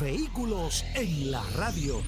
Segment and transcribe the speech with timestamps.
[0.00, 2.02] Vehículos en la radio.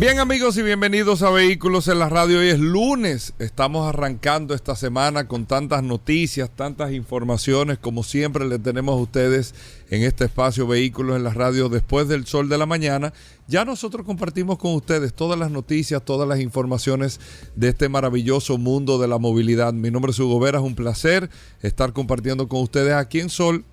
[0.00, 2.38] Bien amigos y bienvenidos a Vehículos en la Radio.
[2.38, 8.58] Hoy es lunes, estamos arrancando esta semana con tantas noticias, tantas informaciones como siempre le
[8.58, 9.54] tenemos a ustedes
[9.90, 13.12] en este espacio Vehículos en la Radio después del sol de la mañana.
[13.48, 17.20] Ya nosotros compartimos con ustedes todas las noticias, todas las informaciones
[17.54, 19.74] de este maravilloso mundo de la movilidad.
[19.74, 21.28] Mi nombre es Hugo Vera, es un placer
[21.60, 23.66] estar compartiendo con ustedes aquí en Sol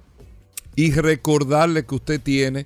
[0.75, 2.65] y recordarle que usted tiene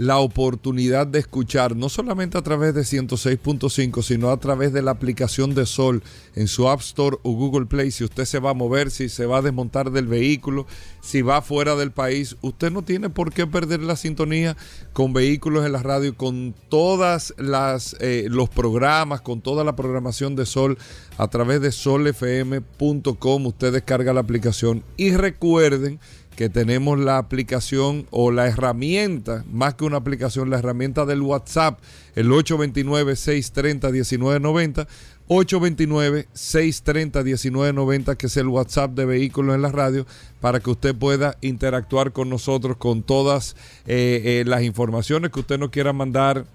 [0.00, 4.92] la oportunidad de escuchar, no solamente a través de 106.5, sino a través de la
[4.92, 6.02] aplicación de Sol
[6.34, 7.90] en su App Store o Google Play.
[7.90, 10.66] Si usted se va a mover, si se va a desmontar del vehículo,
[11.02, 14.56] si va fuera del país, usted no tiene por qué perder la sintonía
[14.94, 20.34] con vehículos en la radio, con todas las eh, los programas, con toda la programación
[20.34, 20.78] de Sol
[21.18, 23.46] a través de solfm.com.
[23.46, 26.00] Usted descarga la aplicación y recuerden
[26.40, 31.78] que tenemos la aplicación o la herramienta, más que una aplicación, la herramienta del WhatsApp,
[32.14, 34.86] el 829-630-1990,
[35.28, 40.06] 829-630-1990, que es el WhatsApp de Vehículos en la Radio,
[40.40, 43.54] para que usted pueda interactuar con nosotros con todas
[43.86, 46.46] eh, eh, las informaciones que usted nos quiera mandar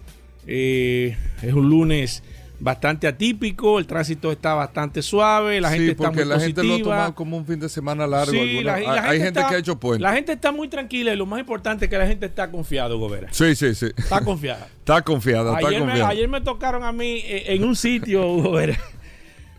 [0.47, 2.23] Eh, es un lunes
[2.59, 7.13] bastante atípico, el tránsito está bastante suave, la gente está muy la gente lo toma
[7.13, 8.31] como un fin de semana largo.
[8.31, 10.01] hay gente, que ha hecho puente.
[10.01, 12.97] La gente está muy tranquila y lo más importante es que la gente está confiado,
[12.97, 13.27] Gobera.
[13.31, 13.87] Sí, sí, sí.
[13.97, 14.67] Está confiada.
[14.79, 16.07] está confiada, ayer está confiada.
[16.07, 18.77] Me, ayer me tocaron a mí eh, en un sitio, Gobera.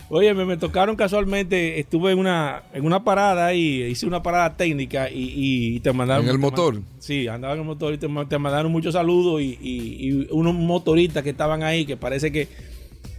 [0.09, 5.09] Oye, me, tocaron casualmente, estuve en una, en una parada y hice una parada técnica
[5.11, 6.25] y, te mandaron...
[6.25, 6.81] ¿En el motor?
[7.01, 11.63] sí, andaba en el motor y te, mandaron muchos saludos y, unos motoristas que estaban
[11.63, 12.49] ahí que parece que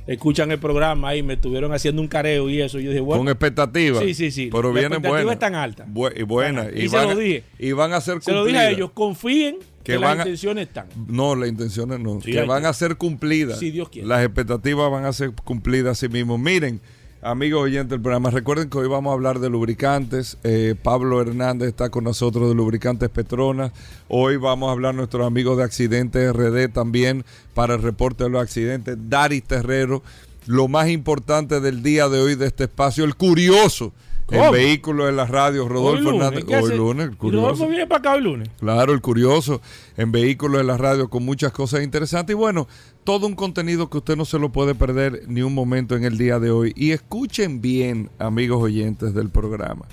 [0.08, 2.80] escuchan el programa y me estuvieron haciendo un careo y eso.
[2.80, 3.20] Yo dije, bueno.
[3.20, 4.00] Con expectativa.
[4.00, 4.50] Sí, sí, sí.
[4.50, 5.26] Pero vienen buenas.
[5.26, 5.86] La expectativa es tan alta.
[6.16, 6.68] y buena.
[6.74, 7.44] Y, se lo dije.
[7.60, 8.26] Y van a ser cumplidas.
[8.26, 10.88] Se lo dije a ellos, confíen que, las intenciones están.
[11.08, 12.20] No, las intenciones no.
[12.20, 13.60] que van a ser cumplidas.
[13.60, 14.08] Si Dios quiere.
[14.08, 16.38] Las expectativas van a ser cumplidas sí mismo.
[16.38, 16.82] Miren.
[17.20, 20.38] Amigos oyentes del programa, recuerden que hoy vamos a hablar de lubricantes.
[20.44, 23.72] Eh, Pablo Hernández está con nosotros de Lubricantes Petronas.
[24.08, 28.42] Hoy vamos a hablar nuestros amigos de Accidentes RD también para el reporte de los
[28.42, 28.98] accidentes.
[29.10, 30.04] Daris Terrero,
[30.46, 33.94] lo más importante del día de hoy de este espacio, el curioso
[34.30, 36.46] en vehículos en la radio, Rodolfo Hernández.
[36.48, 37.46] Hoy lunes, el curioso.
[37.46, 38.50] Rodolfo viene para acá hoy lunes.
[38.60, 39.62] Claro, el curioso
[39.96, 42.34] en vehículos en la radio con muchas cosas interesantes.
[42.34, 42.68] Y bueno,
[43.04, 46.18] todo un contenido que usted no se lo puede perder ni un momento en el
[46.18, 46.74] día de hoy.
[46.76, 49.86] Y escuchen bien, amigos oyentes del programa.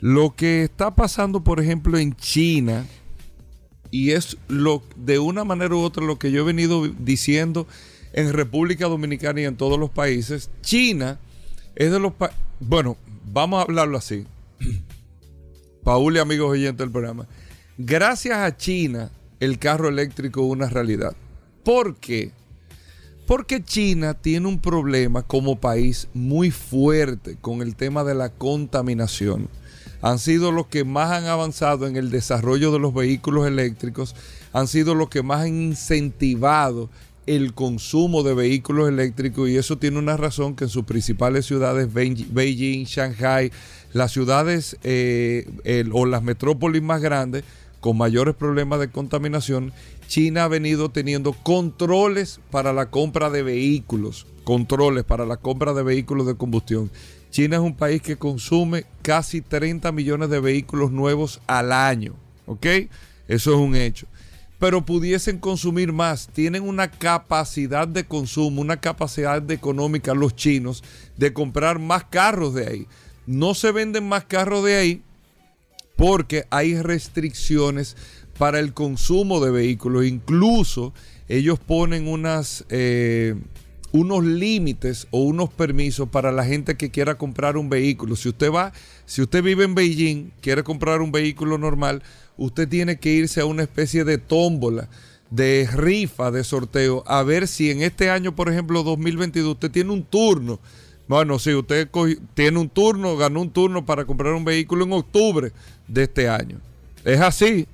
[0.00, 2.86] Lo que está pasando, por ejemplo, en China,
[3.90, 7.66] y es lo de una manera u otra lo que yo he venido diciendo
[8.12, 11.18] en República Dominicana y en todos los países, China
[11.74, 12.96] es de los países, bueno,
[13.36, 14.26] vamos a hablarlo así.
[15.84, 17.26] Paul y amigos oyentes del programa.
[17.76, 19.10] Gracias a China,
[19.40, 21.14] el carro eléctrico es una realidad.
[21.62, 22.30] ¿Por qué?
[23.26, 29.50] Porque China tiene un problema como país muy fuerte con el tema de la contaminación.
[30.00, 34.16] Han sido los que más han avanzado en el desarrollo de los vehículos eléctricos,
[34.54, 36.88] han sido los que más han incentivado
[37.26, 41.92] el consumo de vehículos eléctricos y eso tiene una razón que en sus principales ciudades,
[41.92, 43.50] Beijing, Shanghai,
[43.92, 45.46] las ciudades eh,
[45.92, 47.44] o las metrópolis más grandes
[47.80, 49.72] con mayores problemas de contaminación,
[50.08, 55.82] China ha venido teniendo controles para la compra de vehículos, controles para la compra de
[55.82, 56.90] vehículos de combustión.
[57.30, 62.14] China es un país que consume casi 30 millones de vehículos nuevos al año,
[62.46, 62.66] ¿ok?
[63.28, 64.06] Eso es un hecho.
[64.58, 66.28] Pero pudiesen consumir más.
[66.28, 70.82] Tienen una capacidad de consumo, una capacidad económica los chinos
[71.16, 72.86] de comprar más carros de ahí.
[73.26, 75.02] No se venden más carros de ahí
[75.96, 77.96] porque hay restricciones
[78.38, 80.06] para el consumo de vehículos.
[80.06, 80.92] Incluso
[81.28, 83.34] ellos ponen unas, eh,
[83.92, 88.16] unos límites o unos permisos para la gente que quiera comprar un vehículo.
[88.16, 88.72] Si usted va,
[89.04, 92.02] si usted vive en Beijing, quiere comprar un vehículo normal,
[92.36, 94.88] usted tiene que irse a una especie de tómbola,
[95.30, 99.92] de rifa, de sorteo, a ver si en este año, por ejemplo, 2022, usted tiene
[99.92, 100.60] un turno.
[101.08, 101.88] Bueno, si usted
[102.34, 105.52] tiene un turno, ganó un turno para comprar un vehículo en octubre
[105.86, 106.58] de este año.
[107.04, 107.66] Es así.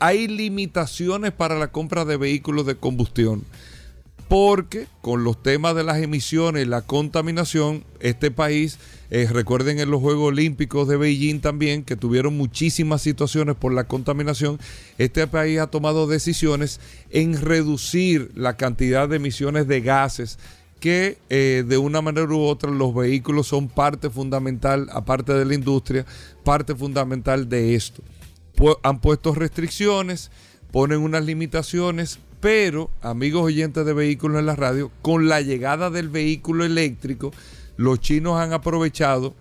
[0.00, 3.44] hay limitaciones para la compra de vehículos de combustión
[4.32, 8.78] porque con los temas de las emisiones la contaminación, este país,
[9.10, 13.84] eh, recuerden en los Juegos Olímpicos de Beijing también, que tuvieron muchísimas situaciones por la
[13.84, 14.58] contaminación,
[14.96, 16.80] este país ha tomado decisiones
[17.10, 20.38] en reducir la cantidad de emisiones de gases
[20.80, 25.52] que eh, de una manera u otra los vehículos son parte fundamental, aparte de la
[25.52, 26.06] industria,
[26.42, 28.02] parte fundamental de esto.
[28.82, 30.30] han puesto restricciones,
[30.70, 36.08] ponen unas limitaciones pero, amigos oyentes de vehículos en la radio, con la llegada del
[36.08, 37.30] vehículo eléctrico,
[37.76, 39.32] los chinos han aprovechado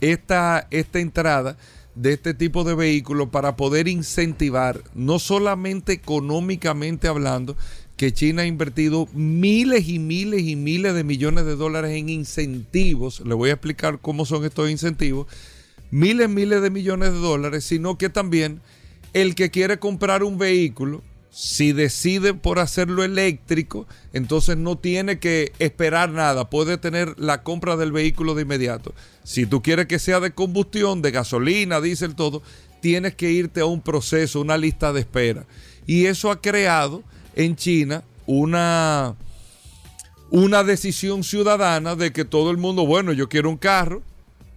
[0.00, 1.56] esta, esta entrada
[1.94, 7.56] de este tipo de vehículos para poder incentivar, no solamente económicamente hablando,
[7.96, 13.20] que China ha invertido miles y miles y miles de millones de dólares en incentivos,
[13.20, 15.28] le voy a explicar cómo son estos incentivos,
[15.92, 18.60] miles y miles de millones de dólares, sino que también
[19.12, 21.00] el que quiere comprar un vehículo,
[21.32, 27.78] si decide por hacerlo eléctrico, entonces no tiene que esperar nada, puede tener la compra
[27.78, 28.94] del vehículo de inmediato.
[29.24, 32.42] Si tú quieres que sea de combustión, de gasolina, diésel, todo,
[32.82, 35.46] tienes que irte a un proceso, una lista de espera.
[35.86, 37.02] Y eso ha creado
[37.34, 39.14] en China una,
[40.30, 44.02] una decisión ciudadana de que todo el mundo, bueno, yo quiero un carro,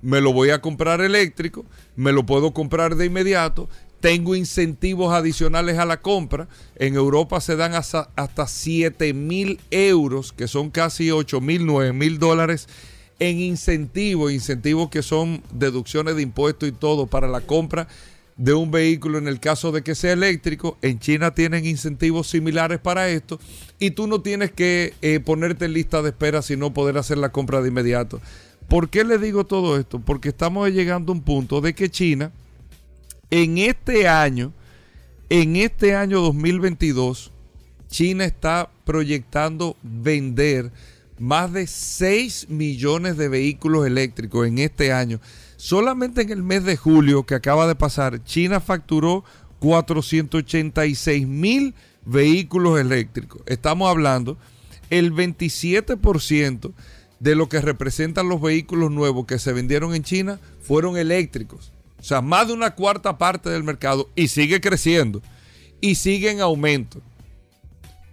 [0.02, 3.70] me lo voy a comprar eléctrico, me lo puedo comprar de inmediato
[4.06, 6.48] tengo incentivos adicionales a la compra.
[6.76, 11.92] En Europa se dan hasta, hasta 7 mil euros, que son casi 8 mil, 9
[11.92, 12.70] mil dólares
[13.18, 17.88] en incentivos, incentivos que son deducciones de impuestos y todo para la compra
[18.38, 20.78] de un vehículo en el caso de que sea eléctrico.
[20.84, 23.40] En China tienen incentivos similares para esto
[23.80, 27.32] y tú no tienes que eh, ponerte en lista de espera sino poder hacer la
[27.32, 28.22] compra de inmediato.
[28.68, 29.98] ¿Por qué le digo todo esto?
[29.98, 32.32] Porque estamos llegando a un punto de que China
[33.30, 34.54] en este año,
[35.30, 37.32] en este año 2022,
[37.90, 40.72] China está proyectando vender
[41.18, 45.20] más de 6 millones de vehículos eléctricos en este año.
[45.58, 49.24] Solamente en el mes de julio que acaba de pasar, China facturó
[49.60, 51.74] 486 mil
[52.06, 53.42] vehículos eléctricos.
[53.46, 54.38] Estamos hablando
[54.90, 56.74] el 27%
[57.20, 61.72] de lo que representan los vehículos nuevos que se vendieron en China fueron eléctricos.
[62.06, 65.24] O sea, más de una cuarta parte del mercado y sigue creciendo
[65.82, 67.02] y sigue en aumento.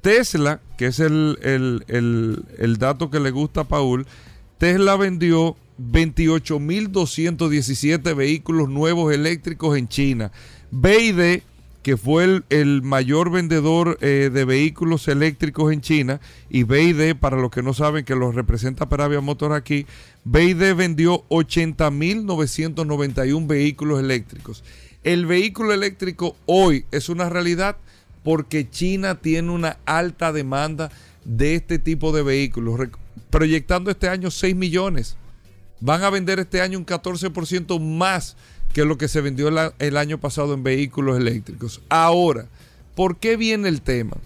[0.01, 4.07] Tesla, que es el, el dato que le gusta a Paul,
[4.57, 10.33] Tesla vendió 28.217 vehículos nuevos eléctricos en China.
[10.71, 11.43] BID
[11.83, 17.51] que fue el, mayor vendedor eh, de vehículos eléctricos en China, y BID, para los
[17.51, 19.87] que no saben que lo representa Peravia Motor aquí,
[20.25, 24.65] BID vendió 80.991 vehículos eléctricos.
[25.03, 27.77] El vehículo eléctrico hoy es una realidad
[28.23, 30.93] porque China tiene una alta demanda
[31.25, 32.79] de este tipo de vehículos,
[33.31, 35.17] proyectando este año 6 millones.
[35.81, 38.37] Van a vender este año un 14% más
[38.73, 39.49] que lo que se vendió
[39.79, 41.81] el, año pasado en vehículos eléctricos.
[41.89, 42.47] Ahora,
[42.95, 44.17] ¿por qué viene el tema?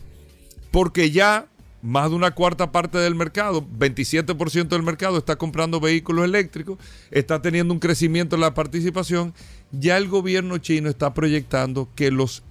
[0.70, 1.46] Porque ya
[1.83, 6.78] más de una cuarta parte del mercado, 27% del mercado está comprando vehículos eléctricos,
[7.11, 9.35] está teniendo un crecimiento en la participación,
[9.73, 12.42] ya el gobierno chino está proyectando que los,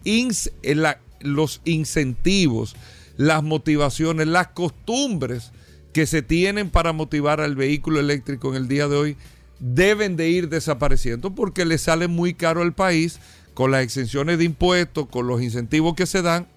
[1.21, 2.75] los incentivos,
[3.17, 5.51] las motivaciones, las costumbres
[5.91, 9.17] que se tienen para motivar al vehículo eléctrico en el día de hoy
[9.59, 13.19] deben de ir desapareciendo porque le sale muy caro al país
[13.53, 16.47] con las exenciones de impuestos, con los incentivos que se dan,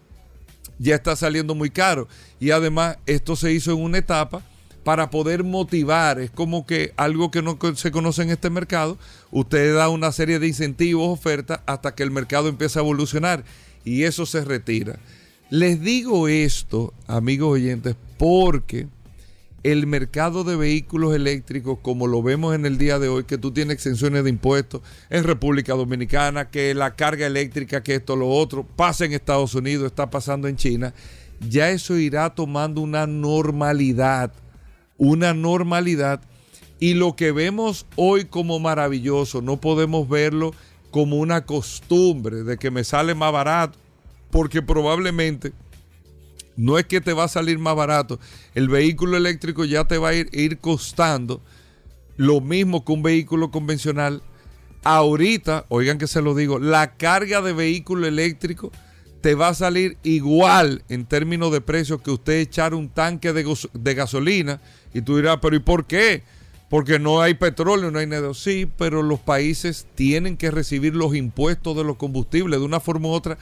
[0.79, 2.09] ya está saliendo muy caro.
[2.41, 4.43] Y además esto se hizo en una etapa
[4.85, 8.97] para poder motivar, es como que algo que no se conoce en este mercado,
[9.31, 13.45] usted da una serie de incentivos, ofertas, hasta que el mercado empieza a evolucionar
[13.85, 14.99] y eso se retira.
[15.51, 18.87] Les digo esto, amigos oyentes, porque
[19.62, 23.53] el mercado de vehículos eléctricos, como lo vemos en el día de hoy, que tú
[23.53, 28.65] tienes exenciones de impuestos en República Dominicana, que la carga eléctrica, que esto, lo otro,
[28.65, 30.95] pasa en Estados Unidos, está pasando en China,
[31.41, 34.33] ya eso irá tomando una normalidad,
[34.97, 36.21] una normalidad.
[36.81, 40.53] Y lo que vemos hoy como maravilloso, no podemos verlo
[40.93, 43.77] como una costumbre de que me sale más barato,
[44.31, 45.53] porque probablemente
[46.59, 48.19] no es que te va a salir más barato.
[48.53, 51.41] El vehículo eléctrico ya te va a ir, costando
[52.17, 54.23] lo mismo que un vehículo convencional.
[54.83, 58.73] Ahorita, oigan que se lo digo, la carga de vehículo eléctrico
[59.21, 63.47] te va a salir igual en términos de precio que usted echar un tanque de,
[63.73, 64.61] de, gasolina.
[64.93, 66.25] Y tú dirás, pero ¿y por qué?
[66.69, 68.35] Porque no hay petróleo, no hay nada.
[68.35, 73.09] Sí, pero los países tienen que recibir los impuestos de los combustibles de una forma
[73.09, 73.38] u otra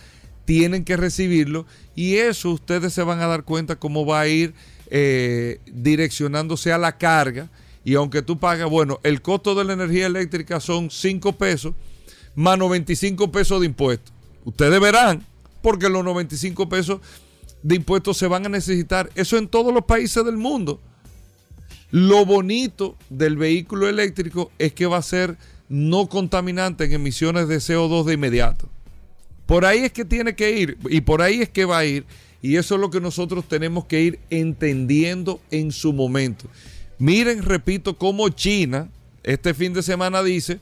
[0.47, 4.55] tienen que recibirlo y eso ustedes se van a dar cuenta cómo va a ir
[4.89, 7.51] eh, direccionándose a la carga
[7.85, 11.75] y aunque tú pagas, bueno, el costo de la energía eléctrica son 5 pesos
[12.35, 14.13] más 95 pesos de impuestos.
[14.45, 15.25] Ustedes verán,
[15.63, 17.01] porque los 95 pesos
[17.63, 19.11] de impuestos se van a necesitar.
[19.17, 20.81] Eso en todos los países del mundo.
[21.91, 25.37] Lo bonito del vehículo eléctrico es que va a ser
[25.69, 28.69] no contaminante en emisiones de CO2 de inmediato.
[29.47, 32.05] Por ahí es que tiene que ir y por ahí es que va a ir.
[32.43, 36.49] Y eso es lo que nosotros tenemos que ir entendiendo en su momento.
[36.99, 38.89] Miren, repito, cómo China
[39.23, 40.61] este fin de semana dice,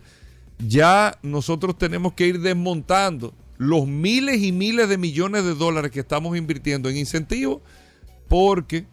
[0.58, 6.00] ya nosotros tenemos que ir desmontando los miles y miles de millones de dólares que
[6.00, 7.60] estamos invirtiendo en incentivos
[8.28, 8.86] porque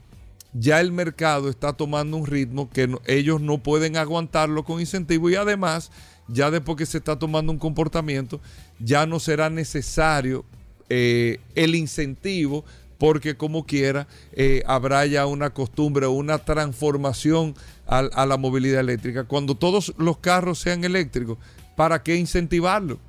[0.54, 5.36] ya el mercado está tomando un ritmo que ellos no pueden aguantarlo con incentivos y
[5.36, 5.92] además
[6.32, 8.40] ya después que se está tomando un comportamiento,
[8.80, 10.46] ya no será necesario
[10.90, 12.66] eh, el incentivo
[13.02, 17.56] porque como quiera eh, habrá ya una costumbre o una transformación
[17.88, 19.24] a, la movilidad eléctrica.
[19.24, 21.40] Cuando todos los carros sean eléctricos,
[21.76, 23.00] ¿para qué incentivarlo?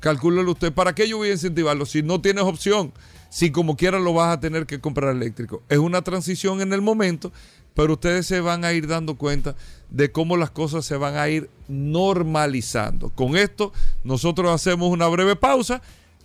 [0.00, 2.92] Calcúlelo usted, ¿para qué yo voy a incentivarlo si no tienes opción?
[3.30, 5.62] Si como quiera lo vas a tener que comprar eléctrico.
[5.68, 7.30] Es una transición en el momento,
[7.78, 9.54] pero ustedes se van a ir dando cuenta
[9.88, 13.10] de cómo las cosas se van a ir normalizando.
[13.10, 15.80] Con esto, nosotros hacemos una breve pausa.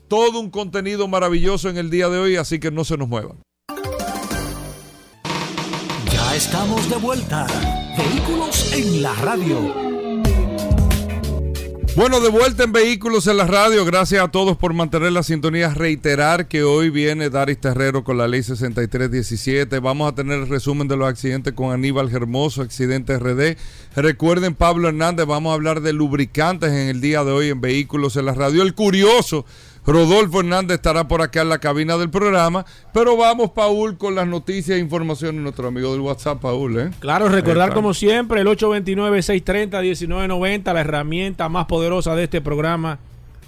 [0.08, 3.38] Todo un contenido maravilloso en el día de hoy, así que no se nos muevan.
[6.12, 7.46] Ya estamos de vuelta.
[8.00, 9.93] Vehículos en la radio.
[11.96, 13.86] Bueno, de vuelta en Vehículos en la Radio.
[13.86, 15.70] Gracias a todos por mantener la sintonía.
[15.76, 19.78] Reiterar que hoy viene Daris Terrero con la ley 6317.
[19.78, 23.58] Vamos a tener el resumen de los accidentes con Aníbal Hermoso, accidente RD.
[23.96, 28.16] Recuerden, Pablo Hernández, vamos a hablar de lubricantes en el día de hoy en Vehículos
[28.16, 28.64] en la Radio.
[28.64, 29.46] El curioso
[29.86, 32.66] Rodolfo Hernández estará por acá en la cabina del programa.
[32.94, 36.80] Pero vamos, Paul, con las noticias e informaciones de nuestro amigo del WhatsApp, Paul.
[36.80, 36.90] ¿eh?
[37.00, 42.98] Claro, recordar como siempre el 829-630-1990, la herramienta más poderosa de este programa,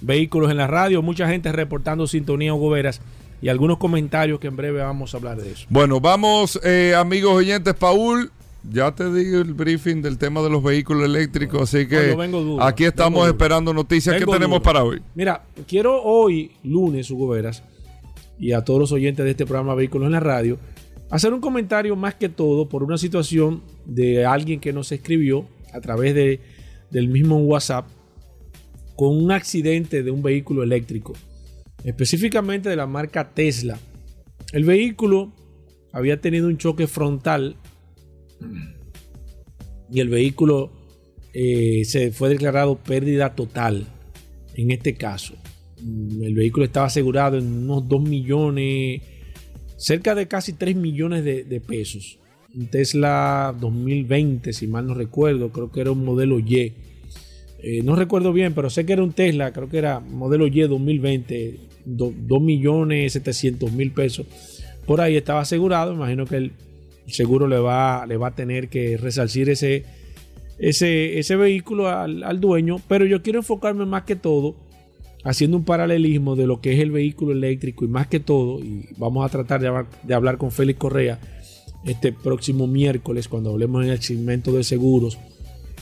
[0.02, 1.00] Vehículos en la Radio.
[1.00, 3.00] Mucha gente reportando sintonía o goberas
[3.40, 5.64] y algunos comentarios que en breve vamos a hablar de eso.
[5.70, 8.30] Bueno, vamos, eh, amigos oyentes, Paul.
[8.70, 12.16] Ya te di el briefing del tema de los vehículos eléctricos, así que
[12.60, 14.16] aquí estamos esperando noticias.
[14.18, 15.00] que tenemos para hoy?
[15.14, 17.62] Mira, quiero hoy, lunes, Hugo Veras,
[18.38, 20.58] y a todos los oyentes de este programa Vehículos en la Radio,
[21.10, 25.80] hacer un comentario más que todo por una situación de alguien que nos escribió a
[25.80, 26.40] través de,
[26.90, 27.86] del mismo WhatsApp
[28.96, 31.12] con un accidente de un vehículo eléctrico,
[31.84, 33.78] específicamente de la marca Tesla.
[34.52, 35.32] El vehículo
[35.92, 37.56] había tenido un choque frontal
[39.90, 40.72] y el vehículo
[41.32, 43.86] eh, se fue declarado pérdida total
[44.54, 45.34] en este caso.
[45.78, 49.02] El vehículo estaba asegurado en unos 2 millones,
[49.76, 52.18] cerca de casi 3 millones de, pesos.
[52.54, 56.72] Un Tesla 2020, si mal no recuerdo, creo que era un modelo Y.
[57.58, 60.60] Eh, no recuerdo bien, pero sé que era un Tesla, creo que era modelo Y
[60.60, 64.26] 2020, 2 millones 700 mil pesos.
[64.86, 66.52] Por ahí estaba asegurado, imagino que el
[67.06, 69.84] seguro le va, le va a tener que resarcir ese,
[70.58, 74.56] ese, ese vehículo al, dueño, pero yo quiero enfocarme más que todo
[75.24, 78.88] haciendo un paralelismo de lo que es el vehículo eléctrico y más que todo, y
[78.96, 81.18] vamos a tratar de, hablar con Félix Correa
[81.84, 85.18] este próximo miércoles cuando hablemos en el segmento de seguros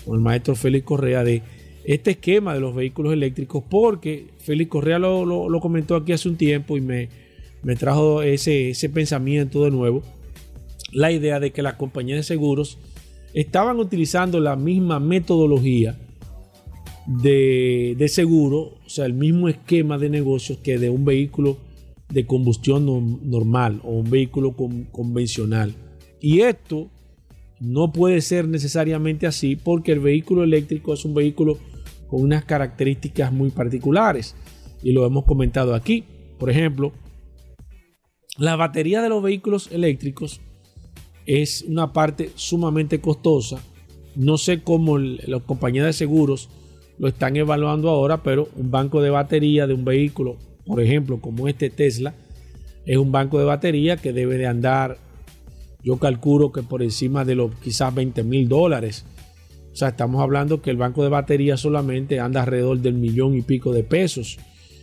[0.05, 1.43] con el maestro Félix Correa de
[1.85, 6.37] este esquema de los vehículos eléctricos porque Félix Correa lo, lo, comentó aquí hace un
[6.37, 7.09] tiempo y me,
[7.63, 10.03] me trajo ese, ese pensamiento de nuevo
[10.95, 12.79] la idea de que las compañías de seguros
[13.35, 15.99] estaban utilizando la misma metodología
[17.07, 21.59] de, seguro, o sea, el mismo esquema de negocios que de un vehículo
[22.09, 22.87] de combustión
[23.29, 24.55] normal o un vehículo
[24.93, 25.75] convencional.
[26.21, 26.91] Y esto
[27.61, 31.59] no puede ser necesariamente así porque el vehículo eléctrico es un vehículo
[32.07, 34.37] con unas características muy particulares
[34.83, 36.05] y lo hemos comentado aquí.
[36.39, 36.93] Por ejemplo,
[38.39, 40.41] la batería de los vehículos eléctricos
[41.27, 43.63] es una parte sumamente costosa.
[44.17, 46.49] No sé cómo las compañías de seguros
[46.99, 51.49] lo están evaluando ahora, pero un banco de batería de un vehículo, por ejemplo, como
[51.49, 52.15] este Tesla,
[52.87, 54.99] es un banco de batería que debe de andar,
[55.83, 59.05] yo calculo que por encima de los quizás 20 mil dólares.
[59.73, 63.43] O sea, estamos hablando que el banco de batería solamente anda alrededor del millón y
[63.43, 64.39] pico de pesos.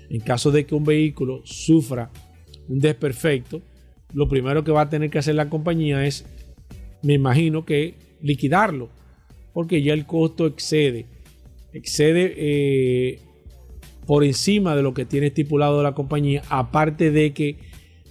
[0.10, 2.12] En caso de que un vehículo sufra
[2.68, 3.62] un desperfecto,
[4.14, 6.26] lo primero que va a tener que hacer la compañía es,
[7.02, 8.90] me imagino que liquidarlo,
[9.54, 11.06] porque ya el costo excede,
[11.74, 13.20] excede eh,
[14.06, 17.58] por encima de lo que tiene estipulado la compañía, aparte de que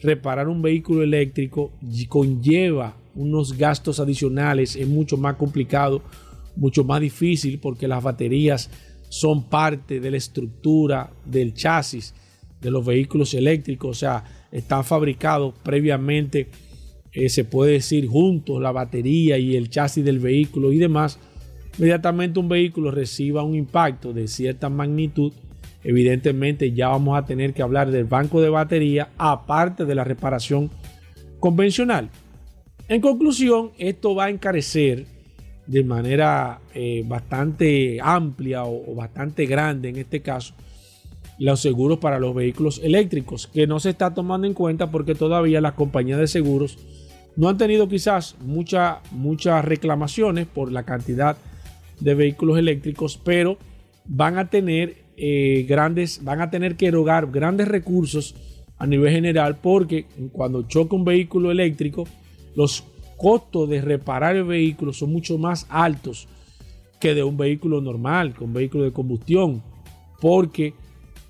[0.03, 1.73] reparar un vehículo eléctrico
[2.09, 6.03] conlleva unos gastos adicionales, es mucho más complicado,
[6.57, 8.71] mucho más difícil porque las baterías
[9.09, 12.15] son parte de la estructura del chasis
[12.61, 16.49] de los vehículos eléctricos, o sea, están fabricados previamente,
[17.13, 21.19] eh, se puede decir, juntos la batería y el chasis del vehículo y demás.
[21.79, 25.33] Inmediatamente un vehículo reciba un impacto de cierta magnitud,
[25.83, 30.71] evidentemente ya vamos a tener que hablar del banco de batería aparte de la reparación
[31.39, 32.11] convencional.
[32.89, 35.07] En conclusión, esto va a encarecer
[35.67, 40.55] de manera eh, bastante amplia o, bastante grande en este caso
[41.41, 45.63] los seguros para los vehículos eléctricos, que no se está tomando en cuenta porque todavía
[45.63, 46.77] las compañías de seguros
[47.35, 51.39] no han tenido quizás mucha, muchas reclamaciones por la cantidad
[51.99, 53.57] de vehículos eléctricos, pero
[54.05, 58.35] van a tener eh, grandes, van a tener que erogar grandes recursos
[58.77, 62.07] a nivel general porque cuando choca un vehículo eléctrico,
[62.55, 62.85] los
[63.17, 66.29] costos de reparar el vehículo son mucho más altos
[67.01, 69.63] que de un vehículo normal, con vehículo de combustión,
[70.21, 70.75] porque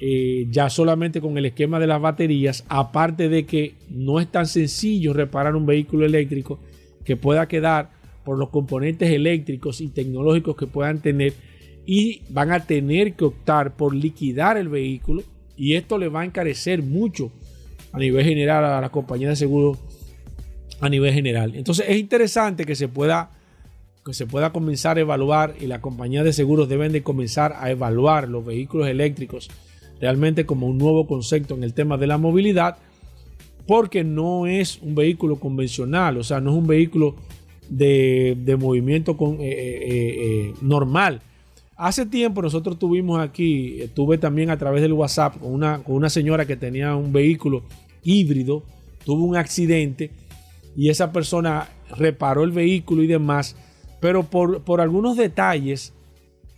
[0.02, 4.47] eh, ya solamente con el esquema de las baterías, aparte de que no es tan
[4.47, 6.59] sencillo reparar un vehículo eléctrico
[7.04, 7.90] que pueda quedar
[8.25, 11.34] por los componentes eléctricos y tecnológicos que puedan tener
[11.84, 15.23] y van a tener que optar por liquidar el vehículo
[15.54, 17.30] y esto le va a encarecer mucho
[17.93, 19.76] a nivel general a la compañía de seguros
[20.80, 21.54] a nivel general.
[21.54, 23.32] Entonces es interesante que se pueda
[24.06, 27.71] que se pueda comenzar a evaluar y la compañía de seguros deben de comenzar a
[27.71, 29.50] evaluar los vehículos eléctricos
[30.00, 32.78] realmente como un nuevo concepto en el tema de la movilidad
[33.67, 37.15] porque no es un vehículo convencional, o sea, no es un vehículo
[37.69, 41.23] de, movimiento con, eh, eh, eh, normal.
[41.76, 46.10] Hace tiempo nosotros tuvimos aquí, tuve también a través del WhatsApp con una, con una
[46.10, 47.63] señora que tenía un vehículo
[48.02, 48.65] híbrido,
[49.04, 50.10] tuvo un accidente
[50.76, 53.56] y esa persona reparó el vehículo y demás,
[54.00, 55.95] pero por, por algunos detalles,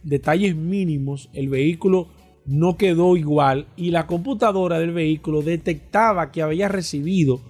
[0.03, 2.09] detalles mínimos, el vehículo
[2.47, 7.41] no quedó igual y la computadora del vehículo detectaba que había recibido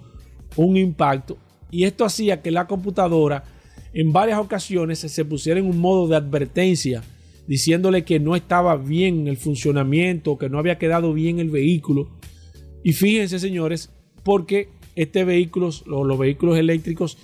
[0.55, 1.37] un impacto
[1.71, 3.43] y esto hacía que la computadora
[3.93, 7.03] en varias ocasiones se pusiera en un modo de advertencia
[7.47, 12.09] diciéndole que no estaba bien el funcionamiento, que no había quedado bien el vehículo.
[12.83, 13.91] Y fíjense señores,
[14.23, 17.17] porque este vehículo, los, vehículos eléctricos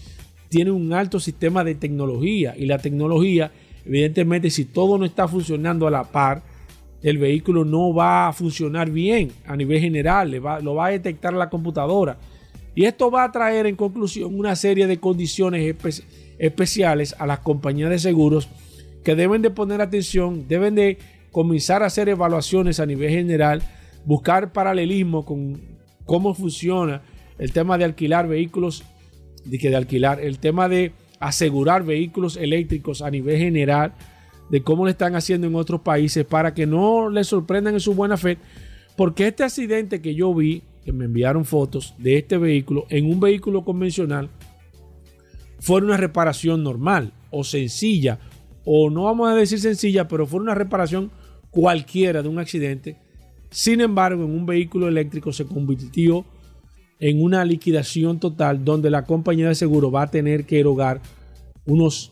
[0.49, 3.51] tienen un alto sistema de tecnología y la tecnología,
[3.86, 6.43] evidentemente, si todo no está funcionando a la par,
[7.01, 11.49] el vehículo no va a funcionar bien a nivel general, lo va a detectar la
[11.49, 12.17] computadora.
[12.75, 15.75] Y esto va a traer en conclusión una serie de condiciones
[16.38, 18.49] especiales a las compañías de seguros
[19.03, 20.97] que deben de poner atención, deben de
[21.31, 23.62] comenzar a hacer evaluaciones a nivel general,
[24.05, 25.62] buscar paralelismo con
[26.05, 27.01] cómo funciona
[27.38, 28.83] el tema de alquilar vehículos,
[29.45, 33.93] de que de alquilar, el tema de asegurar vehículos eléctricos a nivel general,
[34.49, 37.93] de cómo lo están haciendo en otros países para que no les sorprendan en su
[37.93, 38.38] buena fe,
[38.95, 43.19] porque este accidente que yo vi, que me enviaron fotos de este vehículo en un
[43.19, 44.29] vehículo convencional,
[45.59, 48.19] fue una reparación normal o sencilla,
[48.65, 51.12] o no vamos a decir sencilla, pero fue una reparación
[51.51, 52.97] cualquiera de un accidente.
[53.49, 56.25] Sin embargo, en un vehículo eléctrico se convirtió
[56.99, 61.01] en una liquidación total donde la compañía de seguro va a tener que erogar
[61.65, 62.12] unos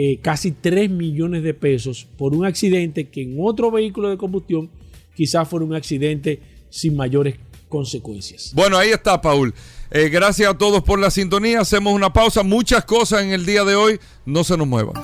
[0.00, 4.70] eh, casi 3 millones de pesos por un accidente que en otro vehículo de combustión
[5.16, 7.34] quizás fuera un accidente sin mayores
[7.68, 8.52] consecuencias.
[8.54, 9.52] Bueno, ahí está, Paul.
[9.90, 11.62] Eh, gracias a todos por la sintonía.
[11.62, 12.44] Hacemos una pausa.
[12.44, 13.98] Muchas cosas en el día de hoy.
[14.24, 15.02] No se nos muevan.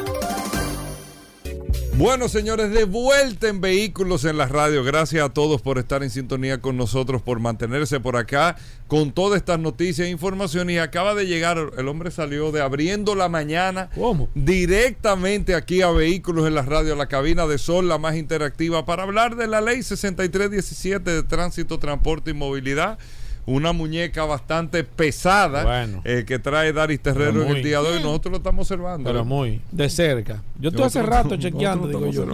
[1.97, 4.83] Bueno, señores, de vuelta en Vehículos en la Radio.
[4.83, 8.57] Gracias a todos por estar en sintonía con nosotros, por mantenerse por acá
[8.89, 10.71] con todas estas noticias e información.
[10.71, 14.29] Y acaba de llegar, el hombre salió de abriendo la mañana ¿Cómo?
[14.35, 18.85] directamente aquí a Vehículos en la Radio, a la cabina de Sol, la más interactiva,
[18.85, 22.99] para hablar de la ley 6317 de tránsito, transporte y movilidad
[23.47, 26.01] una muñeca bastante pesada Bueno.
[26.05, 28.03] eh, que trae Daris Terrero en el día de hoy.
[28.03, 29.11] Nosotros lo estamos observando.
[29.11, 30.43] Pero muy de cerca.
[30.59, 32.27] Yo estoy hace rato chequeando, digo yo.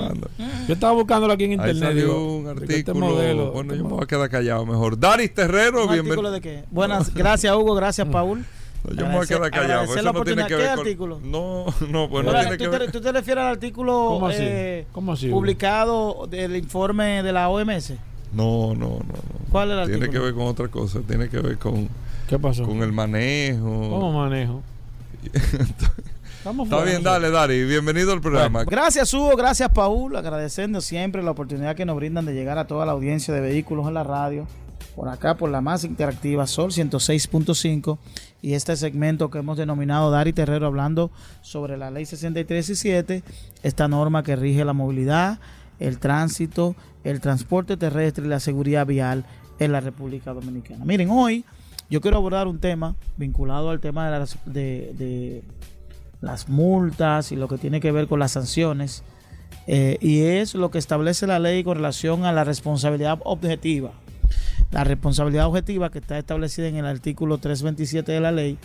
[0.68, 1.83] estaba buscándolo aquí en Ahí internet.
[1.83, 3.07] salió digo, un este artículo.
[3.07, 4.99] modelo, bueno, yo me voy a quedar callado mejor.
[4.99, 6.31] Daris Terrero, ¿Un artículo bienvenido.
[6.33, 6.64] de qué?
[6.70, 8.44] Buenas, gracias Hugo, gracias Paul.
[8.83, 9.85] No, yo me voy a quedar callado.
[9.85, 11.20] Eso la no tiene que ¿Qué ver con- artículo?
[11.23, 12.92] No, no, pues no tiene ¿tú, que te, ver.
[12.92, 14.38] tú te refieres al artículo ¿Cómo así?
[14.40, 15.37] eh, ¿Cómo así, Hugo?
[15.37, 17.92] publicado del informe de la OMS?
[18.33, 19.14] No, no, no, no.
[19.51, 20.12] ¿Cuál era Tiene artículo?
[20.21, 21.01] que ver con otra cosa.
[21.01, 21.88] Tiene que ver con,
[22.29, 22.64] ¿Qué pasó?
[22.64, 23.64] con el manejo.
[23.90, 24.62] ¿Cómo manejo?
[26.38, 27.64] Estamos Está bien, dale, Dari.
[27.64, 28.64] Bienvenido al programa.
[28.64, 32.87] Gracias Hugo, gracias Paul, agradeciendo siempre la oportunidad que nos brindan de llegar a toda
[32.87, 34.47] la audiencia de vehículos en la radio,
[34.97, 37.99] por acá por la más interactiva Sol 106.5
[38.40, 41.11] y este segmento que hemos denominado Dari Terrero hablando
[41.43, 43.23] sobre la ley 63 y 7,
[43.62, 45.40] esta norma que rige la movilidad,
[45.81, 49.25] el tránsito, el transporte terrestre y la seguridad vial
[49.59, 50.85] en la República Dominicana.
[50.85, 51.45] Miren, hoy
[51.90, 54.11] yo quiero abordar un tema vinculado al tema
[54.45, 55.43] de
[56.21, 59.03] las, multas y lo que tiene que ver con las sanciones.
[59.66, 63.93] eh, y es lo que establece la ley con relación a la responsabilidad objetiva.
[64.71, 68.59] La responsabilidad objetiva que está establecida en el artículo 327 de la ley.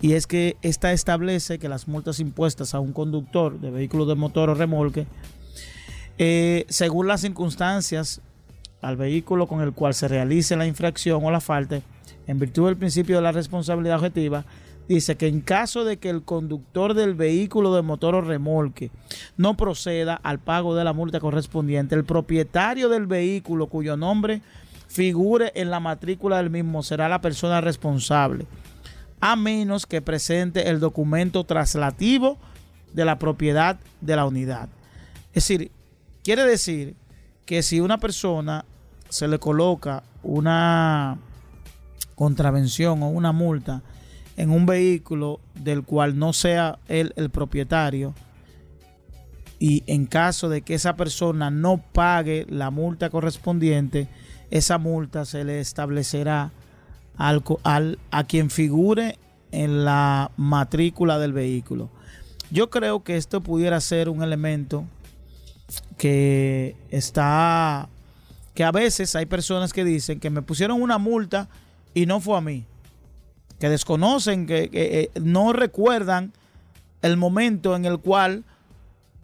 [0.00, 4.14] Y es que esta establece que las multas impuestas a un conductor de vehículo de
[4.14, 5.06] motor o remolque,
[6.18, 8.20] eh, según las circunstancias
[8.80, 11.80] al vehículo con el cual se realice la infracción o la falta,
[12.26, 14.44] en virtud del principio de la responsabilidad objetiva,
[14.88, 18.90] dice que en caso de que el conductor del vehículo de motor o remolque
[19.36, 24.42] no proceda al pago de la multa correspondiente, el propietario del vehículo cuyo nombre
[24.88, 28.46] figure en la matrícula del mismo será la persona responsable,
[29.20, 32.38] a menos que presente el documento traslativo
[32.92, 34.68] de la propiedad de la unidad.
[35.32, 35.70] Es decir,
[36.22, 36.94] quiere decir
[37.46, 38.64] que si una persona
[39.08, 41.18] se le coloca una
[42.14, 43.82] contravención o una multa
[44.36, 48.14] en un vehículo del cual no sea él el propietario
[49.58, 54.08] y en caso de que esa persona no pague la multa correspondiente,
[54.50, 56.50] esa multa se le establecerá
[57.16, 59.18] al, al- a quien figure
[59.52, 61.90] en la matrícula del vehículo.
[62.50, 64.84] Yo creo que esto pudiera ser un elemento
[66.02, 67.88] que está
[68.54, 71.48] que a veces hay personas que dicen que me pusieron una multa
[71.94, 72.64] y no fue a mí
[73.60, 76.32] que desconocen que, eh, no recuerdan
[77.02, 78.42] el momento en el cual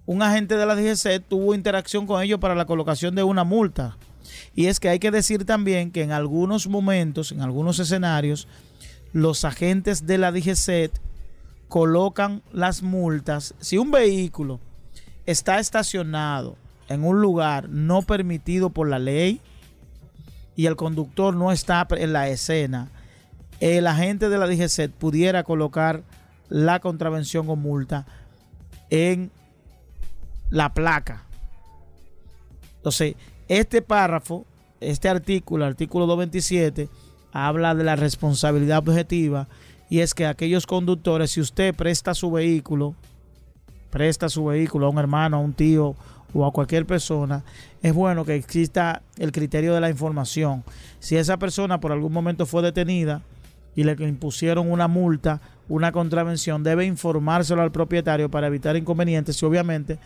[0.07, 3.97] un agente de la DGC tuvo interacción con ellos para la colocación de una multa.
[4.55, 8.47] Y es que hay que decir también que en algunos momentos en algunos escenarios
[9.13, 10.93] los agentes de la DGC
[11.67, 14.61] colocan las multas si un vehículo
[15.27, 16.57] está estacionado
[16.89, 19.41] en un lugar no permitido por la ley
[20.57, 22.89] y el conductor no está en la escena,
[23.61, 26.03] el agente de la DGC pudiera colocar
[26.49, 28.07] la contravención o multa
[28.91, 29.31] en
[30.51, 31.25] la placa.
[32.77, 33.17] Entonces,
[33.49, 34.47] este párrafo,
[34.81, 36.89] este artículo, artículo 227,
[37.33, 39.49] habla de la responsabilidad objetiva
[39.91, 42.95] y es que aquellos conductores, si usted presta su vehículo,
[43.91, 45.97] presta su vehículo a un hermano, a un tío
[46.35, 47.45] o a cualquier persona,
[47.83, 50.65] es bueno que exista el criterio de la información.
[50.99, 53.23] Si esa persona por algún momento fue detenida
[53.75, 59.47] y le impusieron una multa, una contravención, debe informárselo al propietario para evitar inconvenientes y
[59.47, 59.99] obviamente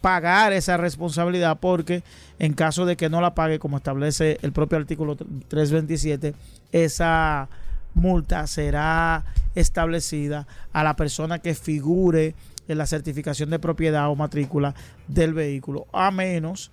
[0.00, 2.02] pagar esa responsabilidad porque
[2.38, 6.34] en caso de que no la pague, como establece el propio artículo 327,
[6.72, 7.48] esa
[7.94, 12.34] multa será establecida a la persona que figure
[12.72, 14.74] en la certificación de propiedad o matrícula
[15.08, 16.70] del vehículo, a menos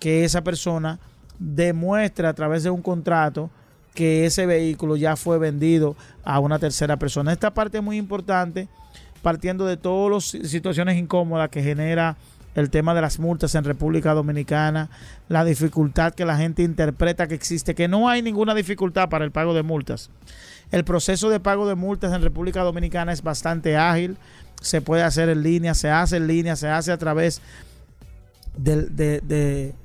[0.00, 0.98] que esa persona
[1.38, 3.50] demuestre a través de un contrato
[3.94, 7.32] que ese vehículo ya fue vendido a una tercera persona.
[7.32, 8.68] Esta parte es muy importante,
[9.22, 12.16] partiendo de todas las situaciones incómodas que genera
[12.54, 14.88] el tema de las multas en República Dominicana,
[15.28, 19.30] la dificultad que la gente interpreta que existe, que no hay ninguna dificultad para el
[19.30, 20.10] pago de multas.
[20.70, 24.16] El proceso de pago de multas en República Dominicana es bastante ágil,
[24.60, 27.40] se puede hacer en línea, se hace en línea, se hace a través
[28.56, 29.20] de, de,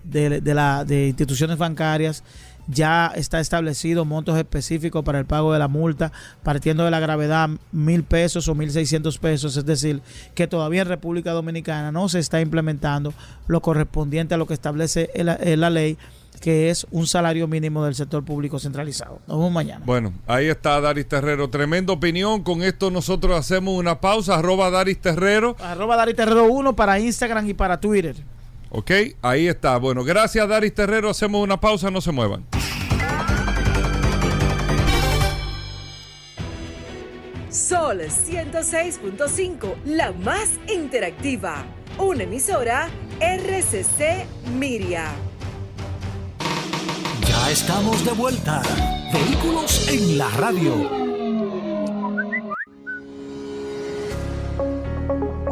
[0.03, 2.23] de, de, la, instituciones bancarias.
[2.67, 6.12] ya está establecido montos específicos para el pago de la multa,
[6.43, 10.01] partiendo de la gravedad mil pesos o mil seiscientos pesos, es decir,
[10.36, 13.13] que todavía en República Dominicana no se está implementando
[13.47, 15.97] lo correspondiente a lo que establece la ley
[16.39, 19.19] que es un salario mínimo del sector público centralizado.
[19.27, 19.83] Nos vemos mañana.
[19.85, 21.49] Bueno, ahí está Daris Terrero.
[21.49, 22.43] Tremenda opinión.
[22.43, 24.35] Con esto nosotros hacemos una pausa.
[24.35, 25.55] Arroba Daris Terrero.
[25.59, 28.15] Arroba Daris Terrero 1 para Instagram y para Twitter.
[28.69, 28.91] Ok,
[29.21, 29.77] ahí está.
[29.77, 31.09] Bueno, gracias Daris Terrero.
[31.09, 32.45] Hacemos una pausa, no se muevan.
[37.49, 41.65] Sol 106.5, la más interactiva.
[41.97, 42.87] Una emisora
[43.19, 44.25] RCC
[44.57, 45.11] Miria.
[47.49, 48.62] Estamos de vuelta.
[49.12, 50.89] Vehículos en la radio.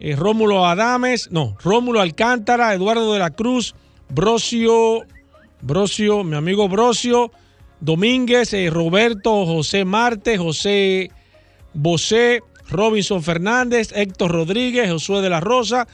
[0.00, 3.74] eh, Rómulo Adames, no, Rómulo Alcántara, Eduardo de la Cruz,
[4.08, 5.02] Brocio,
[5.60, 7.30] Brocio, mi amigo Brocio,
[7.80, 11.10] Domínguez, eh, Roberto, José Marte, José
[11.74, 15.86] Bosé, Robinson Fernández, Héctor Rodríguez, Josué de la Rosa,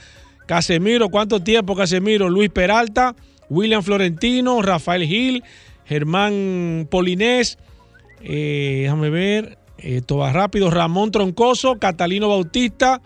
[0.47, 2.29] Casemiro, ¿cuánto tiempo Casemiro?
[2.29, 3.15] Luis Peralta,
[3.49, 5.43] William Florentino, Rafael Gil,
[5.85, 7.57] Germán Polinés,
[8.21, 9.57] eh, déjame ver.
[9.77, 10.71] Esto va rápido.
[10.71, 13.01] Ramón Troncoso, Catalino Bautista,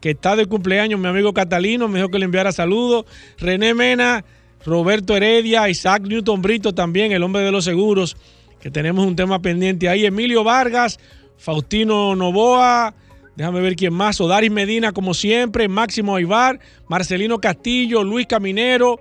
[0.00, 3.06] que está de cumpleaños, mi amigo Catalino, me dijo que le enviara saludos.
[3.38, 4.24] René Mena,
[4.64, 8.16] Roberto Heredia, Isaac Newton Brito también, el hombre de los seguros,
[8.60, 10.04] que tenemos un tema pendiente ahí.
[10.04, 10.98] Emilio Vargas,
[11.38, 12.94] Faustino Novoa,
[13.36, 14.20] déjame ver quién más.
[14.20, 19.00] Odaris Medina, como siempre, Máximo Aybar, Marcelino Castillo, Luis Caminero,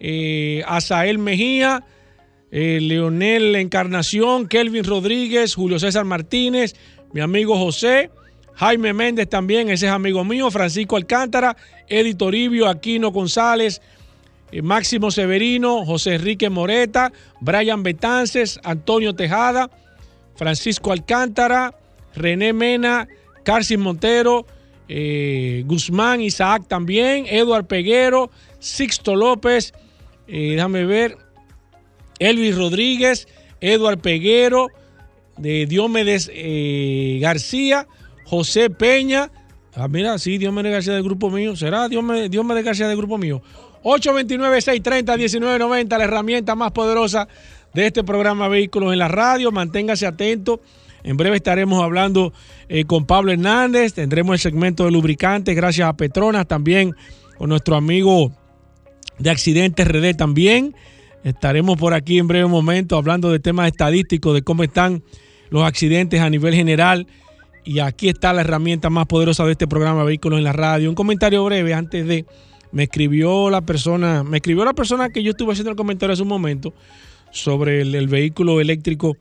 [0.00, 0.64] eh,
[1.18, 1.84] Mejía.
[2.52, 6.74] Eh, Leonel Encarnación, Kelvin Rodríguez, Julio César Martínez,
[7.12, 8.10] mi amigo José,
[8.54, 11.56] Jaime Méndez también, ese es amigo mío, Francisco Alcántara,
[11.88, 13.80] Eddie Toribio, Aquino González,
[14.50, 19.70] eh, Máximo Severino, José Enrique Moreta, Brian Betances, Antonio Tejada,
[20.34, 21.72] Francisco Alcántara,
[22.16, 23.06] René Mena,
[23.50, 24.46] Carcis Montero,
[24.88, 29.72] eh, Guzmán, Isaac también, Eduard Peguero, Sixto López,
[30.28, 31.16] déjame ver,
[32.20, 33.26] Elvis Rodríguez,
[33.60, 34.68] Eduard Peguero,
[35.36, 37.88] de Diomedes eh, García,
[38.24, 39.32] José Peña.
[39.74, 41.56] Ah, mira, sí, Diomedes García del grupo mío.
[41.56, 43.42] ¿Será Diomedes, Diomedes García del grupo mío?
[43.82, 47.26] 829-630-1990, la herramienta más poderosa
[47.72, 49.50] de este programa Vehículos en la Radio.
[49.50, 50.60] Manténgase atento.
[51.02, 52.32] En breve estaremos hablando
[52.68, 53.94] eh, con Pablo Hernández.
[53.94, 56.46] Tendremos el segmento de lubricantes, gracias a Petronas.
[56.46, 56.94] También
[57.38, 58.32] con nuestro amigo
[59.18, 60.74] de Accidentes RD también.
[61.24, 65.02] Estaremos por aquí en breve momento hablando de temas estadísticos, de cómo están
[65.50, 67.06] los accidentes a nivel general.
[67.64, 70.88] Y aquí está la herramienta más poderosa de este programa Vehículos en la Radio.
[70.88, 72.24] Un comentario breve antes de
[72.72, 76.22] me escribió la persona, me escribió la persona que yo estuve haciendo el comentario hace
[76.22, 76.72] un momento
[77.30, 79.16] sobre el, vehículo eléctrico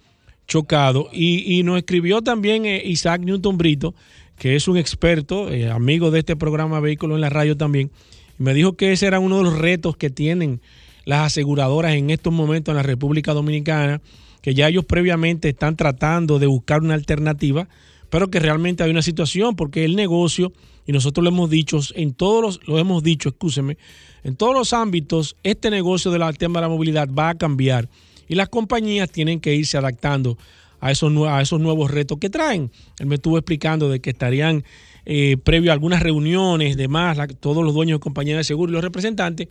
[0.49, 1.07] chocado.
[1.13, 3.95] Y, nos escribió también eh, Isaac Newton Brito,
[4.37, 7.91] que es un experto, eh, amigo de este programa Vehículos en la Radio también.
[8.37, 10.59] Y me dijo que ese era uno de los retos que tienen
[11.05, 14.01] las aseguradoras en estos momentos en la República Dominicana,
[14.41, 17.69] que ya ellos previamente están tratando de buscar una alternativa,
[18.09, 20.51] pero que realmente hay una situación, porque el negocio,
[20.85, 23.77] y nosotros lo hemos dicho, en todos los, lo hemos dicho, escúcheme,
[24.23, 27.87] en todos los ámbitos, este negocio del tema de la movilidad va a cambiar
[28.29, 30.37] y las compañías tienen que irse adaptando
[30.79, 32.71] a esos, a esos nuevos retos que traen.
[32.99, 34.63] Él me estuvo explicando de que estarían
[35.05, 38.83] eh, previo a algunas reuniones, demás, todos los dueños de compañías de seguro y los
[38.83, 39.47] representantes,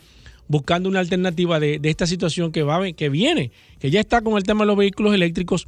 [0.47, 4.45] buscando una alternativa de, esta situación que, va, que viene, que ya está con el
[4.45, 5.67] tema de los vehículos eléctricos,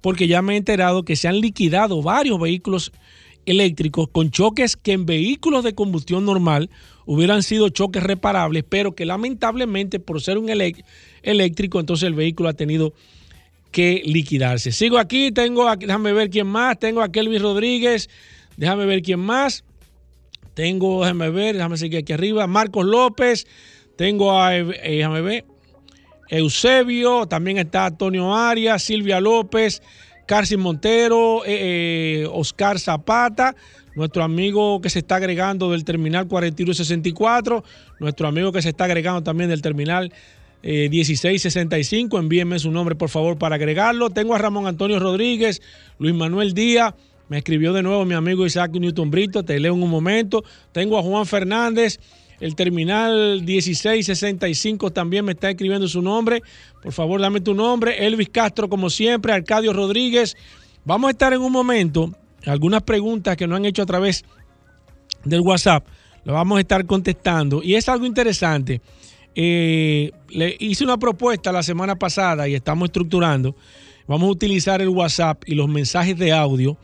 [0.00, 2.92] porque ya me he enterado que se han liquidado varios vehículos
[3.44, 6.70] eléctricos con choques que en vehículos de combustión normal
[7.06, 12.54] hubieran sido choques reparables, pero que lamentablemente por ser un eléctrico, entonces el vehículo ha
[12.54, 12.94] tenido
[13.70, 14.70] que liquidarse.
[14.72, 18.08] Sigo aquí, tengo, aquí, déjame ver quién más, tengo a Kelvin Rodríguez,
[18.56, 19.64] déjame ver quién más,
[20.54, 23.46] tengo, déjame ver, déjame seguir aquí arriba, Marcos López,
[23.96, 25.44] tengo a, eh, déjame ver,
[26.28, 29.82] Eusebio, también está Antonio Arias, Silvia López,
[30.26, 33.54] Carson Montero, eh, eh, Oscar Zapata,
[33.94, 37.64] nuestro amigo que se está agregando del terminal 4164,
[38.00, 40.12] nuestro amigo que se está agregando también del terminal
[40.62, 42.20] 1665.
[42.20, 44.10] Envíenme su nombre, por favor, para agregarlo.
[44.10, 45.60] Tengo a Ramón Antonio Rodríguez,
[45.98, 46.94] Luis Manuel Díaz.
[47.28, 49.42] Me escribió de nuevo mi amigo Isaac Newton Brito.
[49.42, 50.44] Te leo en un momento.
[50.70, 51.98] Tengo a Juan Fernández.
[52.42, 56.42] El terminal 1665 también me está escribiendo su nombre.
[56.82, 58.04] Por favor, dame tu nombre.
[58.04, 59.32] Elvis Castro, como siempre.
[59.32, 60.36] Arcadio Rodríguez.
[60.84, 62.10] Vamos a estar en un momento.
[62.44, 64.24] Algunas preguntas que nos han hecho a través
[65.22, 65.86] del WhatsApp.
[66.24, 67.62] Lo vamos a estar contestando.
[67.62, 68.80] Y es algo interesante.
[69.36, 73.54] Eh, le hice una propuesta la semana pasada y estamos estructurando.
[74.08, 76.76] Vamos a utilizar el WhatsApp y los mensajes de audio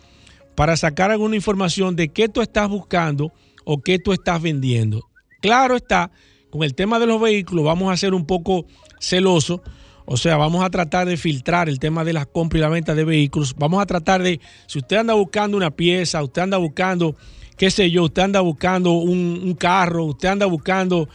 [0.55, 3.33] para sacar alguna información de qué tú estás buscando
[3.65, 5.08] o qué tú estás vendiendo.
[5.41, 6.11] Claro está,
[6.51, 8.67] con el tema de los vehículos vamos a ser un poco
[9.01, 9.61] celosos,
[10.05, 12.95] o sea, vamos a tratar de filtrar el tema de la compra y la venta
[12.95, 13.55] de vehículos.
[13.57, 17.15] Vamos a tratar de, si usted anda buscando una pieza, usted anda buscando,
[17.57, 21.09] qué sé yo, usted anda buscando un, un carro, usted anda buscando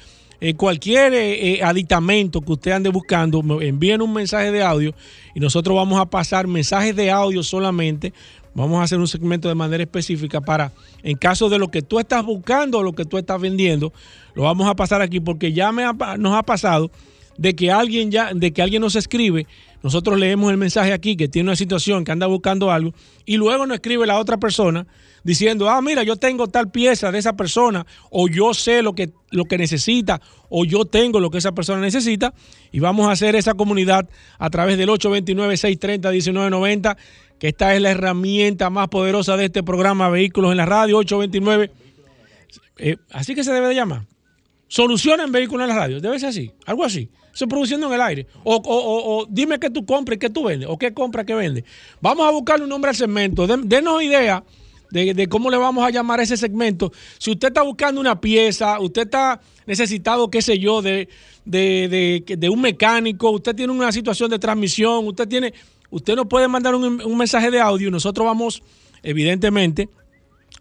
[0.45, 4.93] eh, cualquier eh, eh, aditamento que usted ande buscando, envíen un mensaje de audio
[5.33, 8.11] y nosotros vamos a pasar mensajes de audio solamente.
[8.55, 11.99] Vamos a hacer un segmento de manera específica para, en caso de lo que tú
[11.99, 13.93] estás buscando o lo que tú estás vendiendo,
[14.35, 15.83] lo vamos a pasar aquí porque ya me
[16.17, 16.91] nos ha pasado
[17.37, 19.47] de que alguien ya, de que alguien nos escribe,
[19.81, 22.93] nosotros leemos el mensaje aquí que tiene una situación que anda buscando algo
[23.25, 24.85] y luego nos escribe la otra persona
[25.23, 29.11] diciendo, ah, mira, yo tengo tal pieza de esa persona, o yo sé lo que,
[29.31, 32.33] lo que necesita, o yo tengo lo que esa persona necesita,
[32.71, 36.97] y vamos a hacer esa comunidad a través del 829-630-1990,
[37.43, 41.71] que esta es la herramienta más poderosa de este programa Vehículos en la Radio, 829.
[42.77, 44.05] Eh, así que se debe de llamar.
[44.69, 47.09] Solucionen vehículos en la radio, debe ser así, algo así.
[47.33, 48.27] Se produciendo en el aire.
[48.45, 51.65] O, o, dime qué tú compras y qué tú vendes, o qué compras, qué vendes.
[51.99, 53.45] Vamos a buscarle un nombre al segmento.
[53.45, 54.41] denos idea
[54.89, 56.93] de, cómo le vamos a llamar a ese segmento.
[57.17, 61.09] Si usted está buscando una pieza, usted está necesitado, qué sé yo, de,
[61.43, 65.53] de, un mecánico, usted tiene una situación de transmisión, usted tiene,
[65.93, 68.63] usted nos puede mandar un, un mensaje de audio nosotros vamos,
[69.03, 69.89] evidentemente,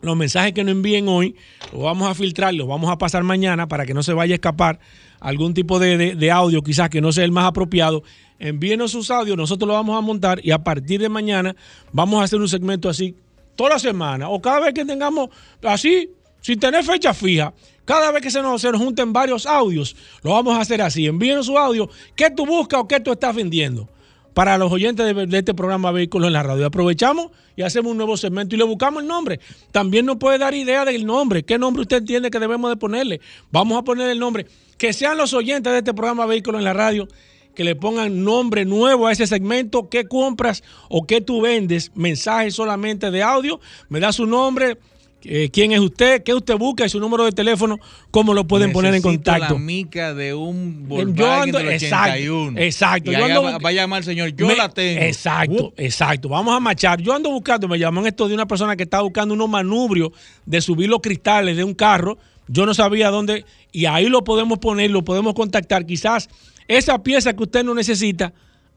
[0.03, 1.37] los mensajes que nos envíen hoy,
[1.73, 4.37] los vamos a filtrar, los vamos a pasar mañana para que no se vaya a
[4.37, 4.79] escapar
[5.21, 8.03] algún tipo de, de, audio, quizás que no sea el más apropiado.
[8.38, 11.55] Envíenos sus audios, nosotros lo vamos a montar y a partir de mañana
[11.92, 13.14] vamos a hacer un segmento así
[13.55, 15.29] toda la semana o cada vez que tengamos
[15.62, 20.33] así, sin tener fecha fija, cada vez que se nos, se junten varios audios, lo
[20.33, 21.07] vamos a hacer así.
[21.07, 23.88] Envíenos su audio, qué tú buscas o qué tú estás vendiendo
[24.35, 26.66] para los oyentes de, este programa Vehículos en la Radio.
[26.66, 29.40] Aprovechamos y hacemos un nuevo segmento y le buscamos el nombre.
[29.71, 31.42] También nos puede dar idea del nombre.
[31.42, 33.21] ¿Qué nombre usted entiende que debemos de ponerle?
[33.51, 34.47] Vamos a poner el nombre.
[34.79, 37.09] Que sean los oyentes de este programa Vehículos en la Radio
[37.55, 42.55] que le pongan nombre nuevo a ese segmento, qué compras o qué tú vendes, mensajes
[42.55, 44.79] solamente de audio, me da su nombre,
[45.25, 47.79] eh, quién es usted, qué usted busca y su número de teléfono,
[48.11, 49.55] cómo lo pueden poner en contacto.
[49.55, 52.61] la mica de un Volkswagen del 81.
[52.61, 53.43] Exacto, exacto.
[53.43, 55.01] va a llamar el señor, yo la tengo.
[55.01, 55.73] Exacto, uh.
[55.77, 56.29] exacto.
[56.29, 57.01] Vamos a machar.
[57.01, 60.11] Yo ando buscando, me llaman esto de una persona que está buscando unos manubrios
[60.47, 62.19] de subir los cristales de un carro.
[62.49, 65.87] Yo no sabía dónde, y ahí lo podemos poner, lo podemos contactar.
[65.87, 66.29] Quizás
[66.69, 68.33] esa pieza que usted no necesita,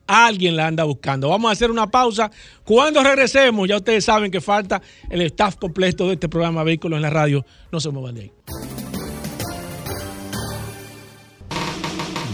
[0.08, 1.30] alguien la anda buscando.
[1.30, 2.32] Vamos a hacer una pausa.
[2.64, 7.04] Cuando regresemos, ya ustedes saben que falta el staff completo de este programa Vehículos en
[7.04, 7.46] la Radio.
[7.72, 8.32] No se muevan de ahí.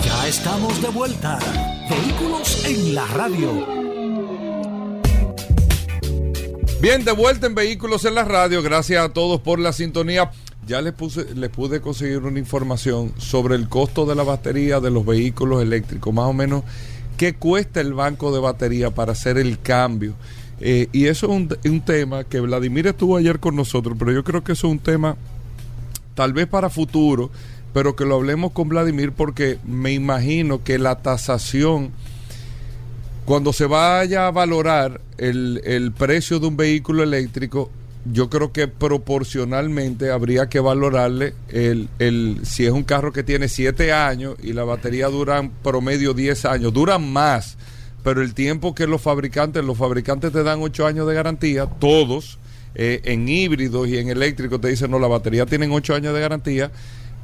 [0.03, 1.39] Ya estamos de vuelta.
[1.89, 3.81] Vehículos en la Radio.
[6.81, 8.63] Bien, de vuelta en Vehículos en la Radio.
[8.63, 10.31] Gracias a todos por la sintonía
[10.67, 14.91] ya les, puse, les pude conseguir una información sobre el costo de la batería de
[14.91, 16.63] los vehículos eléctricos, más o menos
[17.21, 20.15] qué cuesta el banco de batería para hacer el cambio.
[20.60, 24.23] Eh, y eso es un, un, tema que Vladimir estuvo ayer con nosotros, pero yo
[24.23, 25.15] creo que eso es un tema
[26.15, 27.29] tal vez para futuro,
[27.75, 31.91] pero que lo hablemos con Vladimir porque me imagino que la tasación,
[33.25, 37.69] cuando se vaya a valorar el, el precio de un vehículo eléctrico,
[38.05, 43.47] yo creo que proporcionalmente habría que valorarle el, el si es un carro que tiene
[43.47, 47.58] 7 años y la batería duran promedio 10 años, duran más,
[48.04, 52.39] pero el tiempo que los fabricantes, los fabricantes te dan 8 años de garantía, todos,
[52.73, 56.21] eh, en híbridos y en eléctricos te dicen, no, la batería tienen 8 años de
[56.21, 56.71] garantía,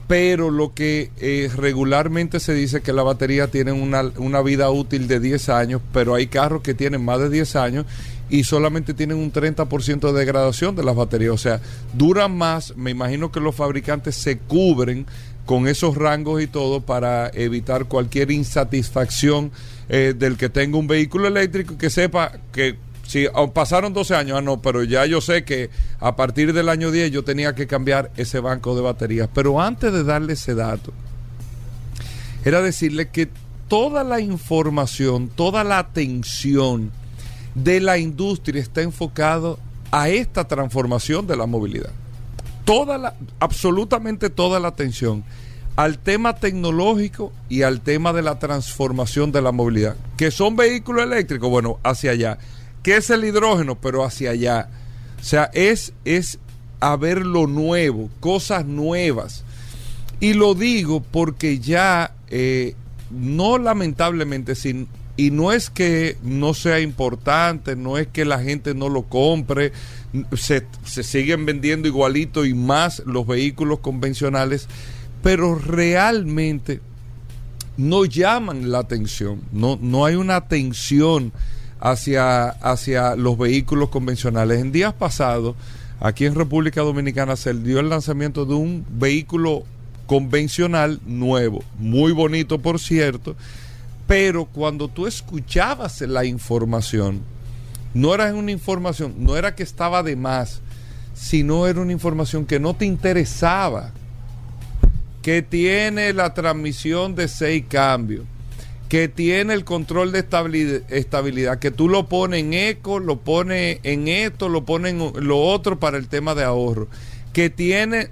[0.07, 5.07] pero lo que eh, regularmente se dice que la batería tiene una, una vida útil
[5.07, 7.85] de 10 años, pero hay carros que tienen más de 10 años
[8.29, 11.33] y solamente tienen un 30% de degradación de las baterías.
[11.33, 11.61] O sea,
[11.93, 12.75] duran más.
[12.77, 15.05] Me imagino que los fabricantes se cubren
[15.45, 19.51] con esos rangos y todo para evitar cualquier insatisfacción
[19.89, 22.75] eh, del que tenga un vehículo eléctrico que sepa que
[23.07, 26.91] si pasaron 12 años, ah, no, pero ya yo sé que a partir del año
[26.91, 29.29] 10 yo tenía que cambiar ese banco de baterías.
[29.33, 30.93] Pero antes de darle ese dato,
[32.43, 33.29] era decirle que
[33.67, 36.91] toda la información, toda la atención,
[37.63, 39.57] de la industria está enfocado
[39.91, 41.89] a esta transformación de la movilidad.
[42.65, 45.23] Toda la, absolutamente toda la atención
[45.75, 49.95] al tema tecnológico y al tema de la transformación de la movilidad.
[50.17, 52.37] Que son vehículos eléctricos, bueno, hacia allá.
[52.87, 53.75] ¿Qué es el hidrógeno?
[53.75, 54.69] Pero hacia allá.
[55.19, 56.39] O sea, es, es
[56.79, 59.43] a ver lo nuevo, cosas nuevas.
[60.21, 62.75] Y lo digo porque ya, eh,
[63.11, 68.73] no lamentablemente, sin, y no es que no sea importante, no es que la gente
[68.73, 69.73] no lo compre,
[70.37, 74.69] se, siguen vendiendo igualito y más los vehículos convencionales,
[75.21, 76.79] pero realmente
[77.75, 81.33] no llaman la atención, no, no hay una atención
[81.79, 84.59] hacia, hacia los vehículos convencionales.
[84.59, 85.55] En días pasados,
[85.99, 89.63] aquí en República Dominicana se dio el lanzamiento de un vehículo
[90.05, 93.35] convencional nuevo, muy bonito por cierto,
[94.07, 97.21] pero cuando tú escuchabas la información,
[97.93, 100.61] no era una información, no era que estaba de más,
[101.13, 103.91] sino era una información que no te interesaba,
[105.21, 108.25] que tiene la transmisión de seis cambios,
[108.89, 114.07] que tiene el control de estabilidad, que tú lo pones en eco, lo pones en
[114.07, 116.87] esto, lo pones en lo otro para el tema de ahorro,
[117.33, 118.09] que tiene...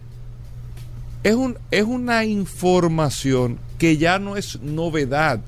[1.24, 5.42] Es, un, es una información que ya no es novedad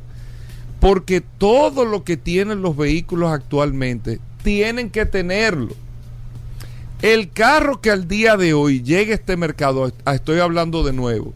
[0.80, 5.74] porque todo lo que tienen los vehículos actualmente tienen que tenerlo.
[7.02, 11.34] El carro que al día de hoy llegue a este mercado, estoy hablando de nuevo,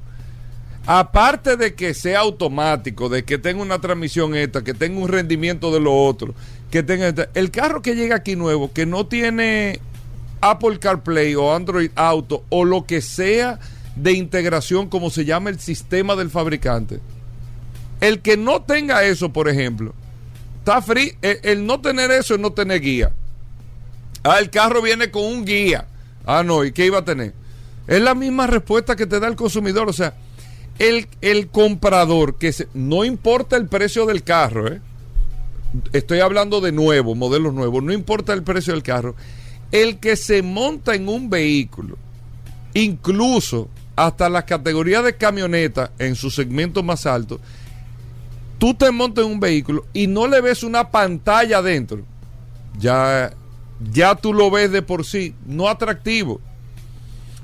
[0.86, 5.74] aparte de que sea automático, de que tenga una transmisión esta, que tenga un rendimiento
[5.74, 6.34] de lo otro,
[6.70, 9.80] que tenga el carro que llega aquí nuevo, que no tiene
[10.42, 13.60] Apple CarPlay o Android Auto o lo que sea
[13.96, 17.00] de integración como se llama el sistema del fabricante,
[18.00, 19.94] el que no tenga eso, por ejemplo,
[20.60, 21.16] está free.
[21.22, 23.12] El, no tener eso es no tener guía.
[24.24, 25.86] Ah, el carro viene con un guía.
[26.26, 27.34] Ah, no, ¿y qué iba a tener?
[27.88, 29.90] Es la misma respuesta que te da el consumidor.
[29.90, 30.14] O sea,
[30.82, 34.82] el, el comprador, que no importa el precio del carro, ¿eh?
[35.94, 39.14] estoy hablando de nuevo, modelos nuevos, no importa el precio del carro,
[39.72, 42.00] el que se monta en un vehículo,
[42.74, 47.40] incluso hasta las categorías de camioneta en su segmento más alto,
[48.58, 52.02] tú te montas en un vehículo y no le ves una pantalla adentro,
[52.80, 53.32] ya,
[53.94, 56.42] ya tú lo ves de por sí, no atractivo.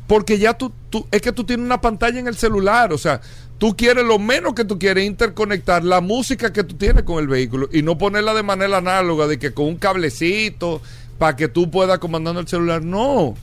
[0.07, 0.71] Porque ya tú,
[1.11, 3.21] es que tú tienes una pantalla en el celular, o sea,
[3.57, 7.27] tú quieres lo menos que tú quieres interconectar la música que tú tienes con el
[7.27, 10.81] vehículo y no ponerla de manera análoga, de que con un cablecito
[11.17, 12.83] para que tú puedas comandando el celular.
[12.83, 13.35] No.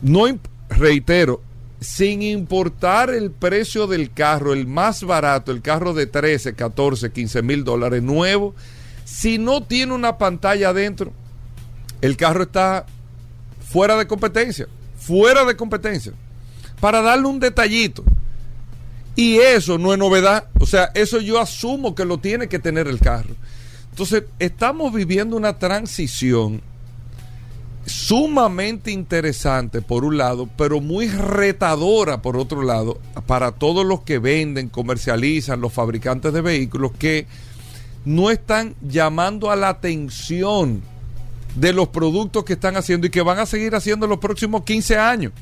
[0.00, 0.26] No,
[0.68, 1.42] reitero,
[1.80, 7.42] sin importar el precio del carro, el más barato, el carro de 13, 14, 15
[7.42, 8.54] mil dólares nuevo,
[9.04, 11.12] si no tiene una pantalla adentro,
[12.00, 12.86] el carro está
[13.60, 14.68] fuera de competencia,
[15.08, 16.12] fuera de competencia,
[16.80, 18.04] para darle un detallito.
[19.16, 22.86] Y eso no es novedad, o sea, eso yo asumo que lo tiene que tener
[22.86, 23.34] el carro.
[23.90, 26.60] Entonces, estamos viviendo una transición
[27.86, 34.18] sumamente interesante por un lado, pero muy retadora por otro lado para todos los que
[34.18, 37.26] venden, comercializan, los fabricantes de vehículos que
[38.04, 40.82] no están llamando a la atención
[41.54, 44.62] de los productos que están haciendo y que van a seguir haciendo en los próximos
[44.64, 45.32] 15 años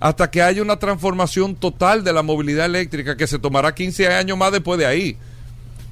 [0.00, 4.38] hasta que haya una transformación total de la movilidad eléctrica que se tomará 15 años
[4.38, 5.16] más después de ahí.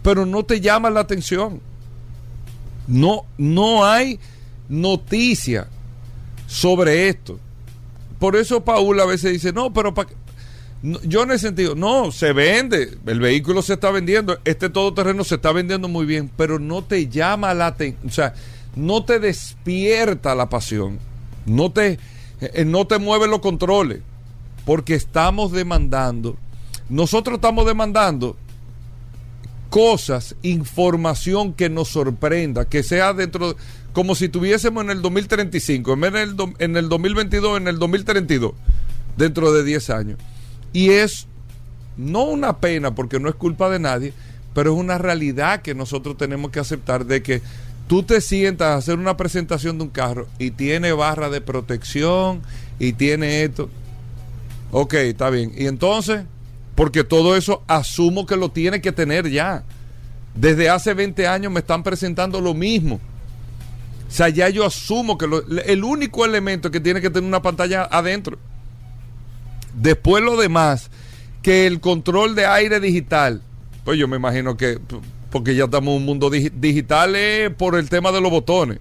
[0.03, 1.61] Pero no te llama la atención.
[2.86, 4.18] No, no hay
[4.68, 5.68] noticia
[6.46, 7.38] sobre esto.
[8.18, 10.09] Por eso Paula a veces dice, no, pero para
[10.82, 15.34] yo en ese sentido, no, se vende, el vehículo se está vendiendo, este todoterreno se
[15.34, 18.32] está vendiendo muy bien, pero no te llama la atención,
[18.79, 20.99] no te despierta la pasión,
[21.47, 21.99] no te,
[22.41, 24.01] eh, no te mueve los controles,
[24.64, 26.37] porque estamos demandando,
[26.89, 28.37] nosotros estamos demandando
[29.68, 33.57] cosas, información que nos sorprenda, que sea dentro,
[33.93, 38.53] como si tuviésemos en el 2035, en el, en el 2022, en el 2032,
[39.16, 40.18] dentro de 10 años.
[40.72, 41.26] Y es
[41.97, 44.14] no una pena, porque no es culpa de nadie,
[44.55, 47.43] pero es una realidad que nosotros tenemos que aceptar de que
[47.89, 52.43] tú te sientas a hacer una presentación de un carro y tiene barra de protección
[52.78, 53.68] y tiene esto.
[54.70, 55.53] Ok, está bien.
[55.57, 56.24] Y entonces,
[56.74, 59.64] porque todo eso asumo que lo tiene que tener ya.
[60.34, 63.01] Desde hace 20 años me están presentando lo mismo.
[64.07, 65.26] O sea, ya yo asumo que
[65.66, 68.39] el único elemento que tiene que tener una pantalla adentro.
[69.74, 70.91] Después lo demás,
[71.43, 73.43] que el control de aire digital,
[73.84, 74.78] pues yo me imagino que,
[75.31, 77.16] porque ya estamos en un mundo digital
[77.57, 78.79] por el tema de los botones.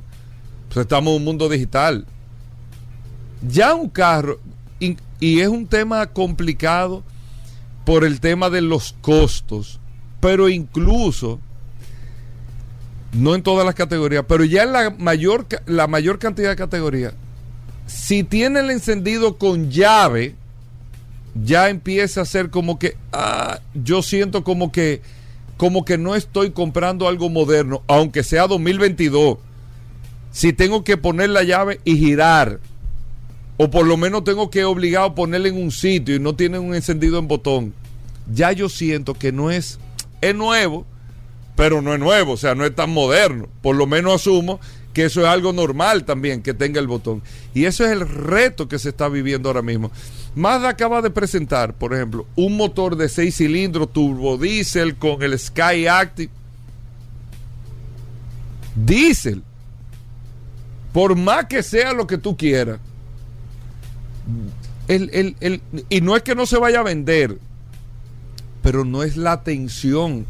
[0.68, 2.06] Pues estamos en un mundo digital.
[3.48, 4.40] Ya un carro,
[4.80, 7.04] y es un tema complicado
[7.86, 9.80] por el tema de los costos,
[10.20, 11.40] pero incluso,
[13.14, 17.14] no en todas las categorías, pero ya en la mayor, la mayor cantidad de categorías,
[17.86, 20.36] si tiene el encendido con llave,
[21.34, 25.02] ya empieza a ser como que, ah, yo siento como que,
[25.58, 29.40] como que no estoy comprando algo moderno, aunque sea 2022.
[30.32, 32.60] Si tengo que poner la llave y girar,
[33.58, 36.60] o por lo menos tengo que obligado a ponerle en un sitio y no tiene
[36.60, 37.74] un encendido en botón,
[38.32, 39.80] ya yo siento que no es,
[40.22, 40.86] es nuevo,
[41.56, 43.50] pero no es nuevo, o sea, no es tan moderno.
[43.64, 44.60] Por lo menos asumo
[44.94, 47.24] que eso es algo normal también, que tenga el botón.
[47.56, 49.92] Y eso es el reto que se está viviendo ahora mismo.
[50.38, 55.38] Mazda acaba de presentar, por ejemplo, un motor de 6 cilindros turbo diésel con el
[55.40, 56.30] Sky Active.
[58.76, 59.42] Diesel.
[60.94, 62.80] Por más que sea lo que tú quieras,
[64.88, 67.40] y no es que no se vaya a vender,
[68.62, 70.28] pero no es la atención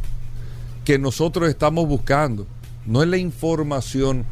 [0.85, 2.47] que nosotros estamos buscando,
[2.85, 4.23] no es la información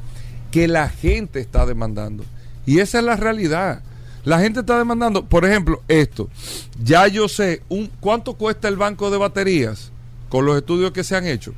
[0.51, 2.23] que la gente está demandando.
[2.65, 3.83] Y esa es la realidad.
[4.25, 6.29] La gente está demandando, por ejemplo, esto.
[6.83, 7.61] Ya yo sé
[7.99, 9.91] cuánto cuesta el banco de baterías
[10.29, 11.53] con los estudios que se han hecho.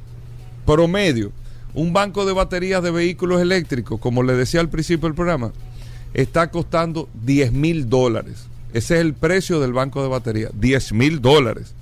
[0.65, 1.31] Promedio,
[1.73, 5.53] un banco de baterías de vehículos eléctricos, como le decía al principio del programa,
[6.13, 8.47] está costando 10 mil dólares.
[8.73, 11.73] Ese es el precio del banco de batería, 10 mil dólares.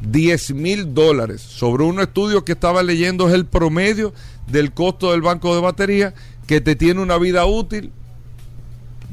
[0.00, 1.42] 10 mil dólares.
[1.42, 4.14] Sobre un estudio que estaba leyendo es el promedio
[4.46, 6.14] del costo del banco de batería
[6.46, 7.92] que te tiene una vida útil,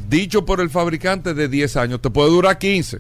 [0.09, 2.01] dicho por el fabricante, de 10 años.
[2.01, 2.99] Te puede durar 15,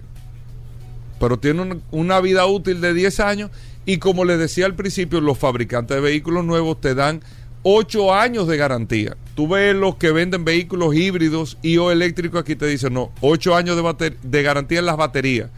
[1.19, 3.51] pero tiene una vida útil de 10 años
[3.85, 7.21] y como les decía al principio, los fabricantes de vehículos nuevos te dan
[7.63, 9.15] 8 años de garantía.
[9.35, 13.55] Tú ves los que venden vehículos híbridos y o eléctricos, aquí te dicen, no, 8
[13.55, 15.49] años de, de garantía en las baterías.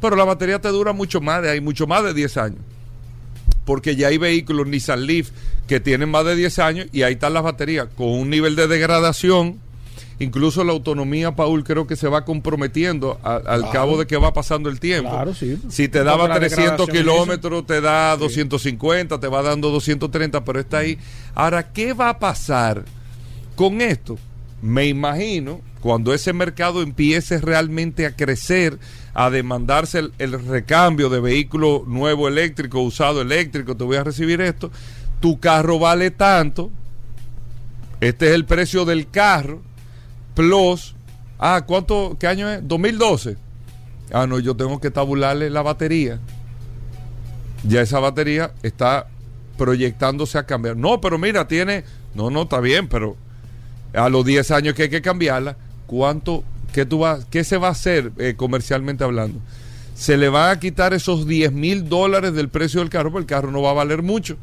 [0.00, 2.58] Pero la batería te dura mucho más, hay mucho más de 10 años.
[3.64, 5.30] Porque ya hay vehículos Nissan Leaf
[5.66, 8.66] que tienen más de 10 años y ahí están las baterías con un nivel de
[8.66, 9.60] degradación.
[10.18, 14.68] Incluso la autonomía, Paul, creo que se va comprometiendo al cabo de que va pasando
[14.68, 15.10] el tiempo.
[15.10, 15.58] Claro, sí.
[15.68, 20.98] Si te daba 300 kilómetros, te da 250, te va dando 230, pero está ahí.
[21.34, 22.84] Ahora, ¿qué va a pasar
[23.56, 24.16] con esto?
[24.62, 28.78] Me imagino, cuando ese mercado empiece realmente a crecer,
[29.12, 34.70] a demandarse el, recambio de vehículo nuevo eléctrico, usado eléctrico, te voy a recibir esto,
[35.20, 36.70] tu carro vale tanto,
[38.00, 39.60] este es el precio del carro,
[40.34, 40.94] plus,
[41.38, 42.66] ah, ¿cuánto, qué año es?
[42.66, 43.36] 2012.
[44.12, 46.20] Ah, no, yo tengo que tabularle la batería.
[47.66, 49.08] Ya esa batería está
[49.56, 50.76] proyectándose a cambiar.
[50.76, 53.16] No, pero mira, tiene, no, no, está bien, pero
[53.94, 55.56] a los 10 años que hay que cambiarla,
[55.86, 59.40] ¿cuánto ¿qué, tú vas, qué se va a hacer eh, comercialmente hablando?
[59.94, 63.40] Se le van a quitar esos 10 mil dólares del precio del carro, porque el
[63.40, 64.36] carro no va a valer mucho.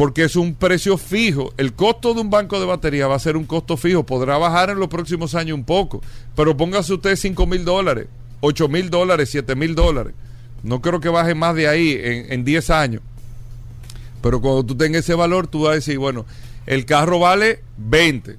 [0.00, 1.52] Porque es un precio fijo.
[1.58, 4.06] El costo de un banco de batería va a ser un costo fijo.
[4.06, 6.00] Podrá bajar en los próximos años un poco.
[6.34, 8.06] Pero póngase usted 5 mil dólares,
[8.40, 10.14] 8 mil dólares, 7 mil dólares.
[10.62, 13.02] No creo que baje más de ahí en, en 10 años.
[14.22, 16.24] Pero cuando tú tengas ese valor, tú vas a decir, bueno,
[16.64, 18.38] el carro vale 20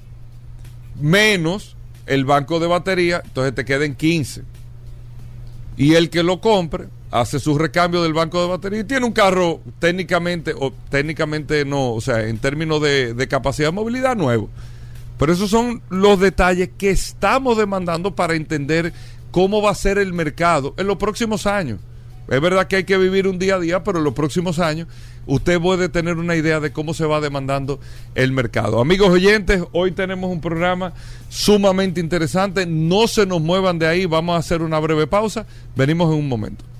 [0.99, 1.75] menos
[2.07, 4.41] el banco de batería, entonces te queden 15.
[5.77, 9.11] Y el que lo compre hace su recambio del banco de batería y tiene un
[9.11, 14.49] carro técnicamente, o técnicamente no, o sea, en términos de, de capacidad de movilidad nuevo.
[15.19, 18.93] Pero esos son los detalles que estamos demandando para entender
[19.29, 21.79] cómo va a ser el mercado en los próximos años.
[22.27, 24.87] Es verdad que hay que vivir un día a día, pero en los próximos años
[25.25, 27.79] usted puede tener una idea de cómo se va demandando
[28.15, 28.79] el mercado.
[28.79, 30.93] Amigos oyentes, hoy tenemos un programa
[31.29, 32.65] sumamente interesante.
[32.65, 35.45] No se nos muevan de ahí, vamos a hacer una breve pausa.
[35.75, 36.70] Venimos en un momento.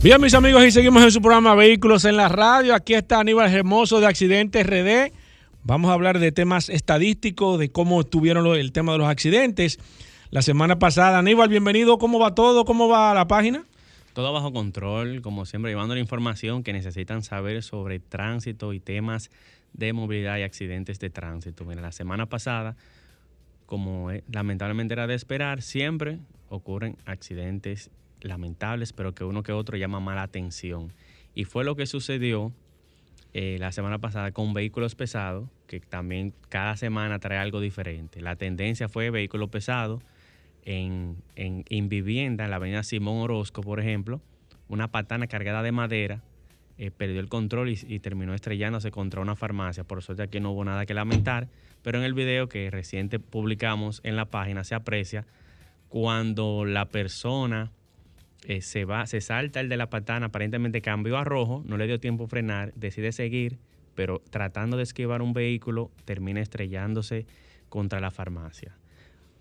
[0.00, 2.72] Bien, mis amigos, y seguimos en su programa Vehículos en la Radio.
[2.72, 5.12] Aquí está Aníbal Hermoso de Accidentes RD.
[5.64, 9.80] Vamos a hablar de temas estadísticos, de cómo estuvieron el tema de los accidentes.
[10.30, 11.98] La semana pasada, Aníbal, bienvenido.
[11.98, 12.64] ¿Cómo va todo?
[12.64, 13.64] ¿Cómo va la página?
[14.12, 19.32] Todo bajo control, como siempre, llevando la información que necesitan saber sobre tránsito y temas
[19.72, 21.64] de movilidad y accidentes de tránsito.
[21.64, 22.76] Mira, la semana pasada,
[23.66, 26.20] como lamentablemente era de esperar, siempre
[26.50, 27.90] ocurren accidentes
[28.20, 30.92] lamentables, pero que uno que otro llama mala atención.
[31.34, 32.52] Y fue lo que sucedió
[33.34, 38.20] eh, la semana pasada con vehículos pesados, que también cada semana trae algo diferente.
[38.20, 40.02] La tendencia fue vehículos pesados
[40.64, 44.20] en, en, vivienda, en la avenida Simón Orozco, por ejemplo,
[44.68, 46.22] una patana cargada de madera
[46.76, 49.84] eh, perdió el control y, terminó estrellándose contra una farmacia.
[49.84, 51.48] Por suerte aquí no hubo nada que lamentar,
[51.82, 55.26] pero en el video que reciente publicamos en la página se aprecia
[55.88, 57.72] cuando la persona
[58.44, 61.86] eh, se va, se salta el de la patana, aparentemente cambió a rojo, no le
[61.86, 63.58] dio tiempo a frenar, decide seguir,
[63.94, 67.26] pero tratando de esquivar un vehículo, termina estrellándose
[67.68, 68.76] contra la farmacia.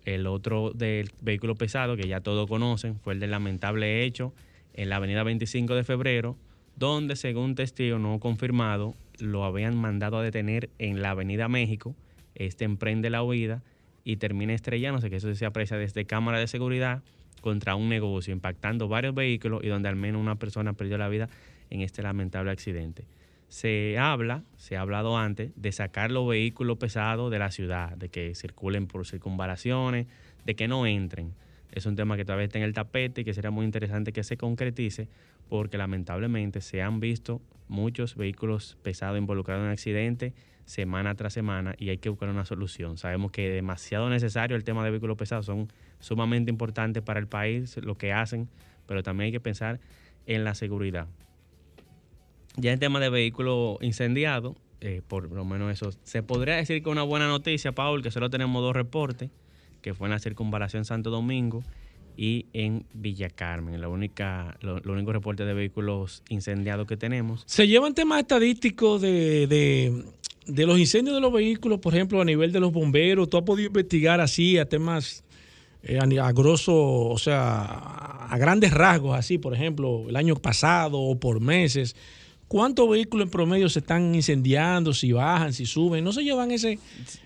[0.04, 4.34] El otro del vehículo pesado, que ya todos conocen, fue el del lamentable hecho
[4.74, 6.38] en la avenida 25 de febrero,
[6.76, 11.96] donde según testigo no confirmado, lo habían mandado a detener en la avenida México.
[12.36, 13.64] Este emprende la huida
[14.04, 17.04] y termina estrellándose, que eso se aprecia desde cámara de seguridad
[17.48, 21.30] contra un negocio, impactando varios vehículos y donde al menos una persona perdió la vida
[21.70, 23.06] en este lamentable accidente.
[23.48, 28.10] Se habla, se ha hablado antes, de sacar los vehículos pesados de la ciudad, de
[28.10, 30.08] que circulen por circunvalaciones,
[30.44, 31.32] de que no entren.
[31.72, 34.26] Es un tema que todavía está en el tapete y que sería muy interesante que
[34.26, 35.08] se concretice
[35.48, 37.40] porque lamentablemente se han visto
[37.70, 40.34] muchos vehículos pesados involucrados en accidentes
[40.66, 42.98] semana tras semana y hay que buscar una solución.
[42.98, 47.28] Sabemos que es demasiado necesario el tema de vehículos pesados, son sumamente importantes para el
[47.28, 48.50] país lo que hacen,
[48.86, 49.80] pero también hay que pensar
[50.26, 51.08] en la seguridad.
[52.56, 56.90] Ya el tema de vehículos incendiados, eh, por lo menos eso, se podría decir que
[56.90, 59.30] una buena noticia, Paul, que solo tenemos dos reportes,
[59.82, 61.64] que fue en la circunvalación Santo Domingo
[62.18, 67.44] y en Villa Carmen, la única, lo, único reporte de vehículos incendiados que tenemos.
[67.46, 70.04] ¿Se llevan temas estadísticos de, de,
[70.48, 73.30] de, los incendios de los vehículos, por ejemplo, a nivel de los bomberos?
[73.30, 75.24] ¿Tú has podido investigar así a temas
[75.88, 81.20] eh, a, grosso, o sea, a grandes rasgos, así, por ejemplo, el año pasado o
[81.20, 81.96] por meses,
[82.48, 86.04] ¿cuántos vehículos en promedio se están incendiando, si bajan, si suben?
[86.04, 86.80] ¿No se llevan ese,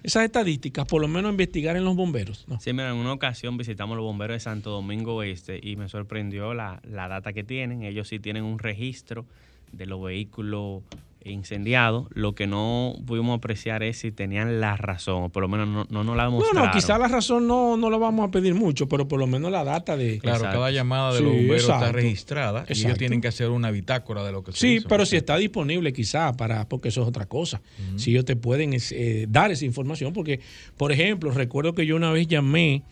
[0.04, 2.46] esas estadísticas, por lo menos investigar en los bomberos?
[2.60, 6.54] Sí, mira, en una ocasión visitamos los bomberos de Santo Domingo Oeste y me sorprendió
[6.54, 7.84] la, la data que tienen.
[7.84, 9.26] Ellos sí tienen un registro
[9.72, 10.84] de los vehículos
[11.24, 12.08] incendiado.
[12.12, 15.86] Lo que no pudimos apreciar es si tenían la razón, o por lo menos no,
[15.90, 16.62] no nos la mostraron.
[16.62, 19.28] No, no, quizá la razón no, no la vamos a pedir mucho, pero por lo
[19.28, 20.20] menos la data de...
[20.20, 24.24] Claro, cada llamada de los bomberos está registrada y ellos tienen que hacer una bitácora
[24.24, 27.26] de lo que se Sí, pero si está disponible quizá para, porque eso es otra
[27.26, 27.62] cosa.
[27.96, 30.40] Si ellos te pueden eh, dar esa información, porque,
[30.78, 32.84] por ejemplo, recuerdo que yo una vez llamé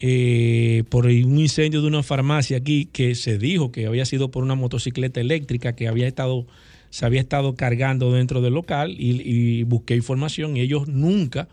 [0.00, 4.44] eh, por un incendio de una farmacia aquí que se dijo que había sido por
[4.44, 6.46] una motocicleta eléctrica que había estado
[6.90, 11.48] se había estado cargando dentro del local y, busqué información y ellos nunca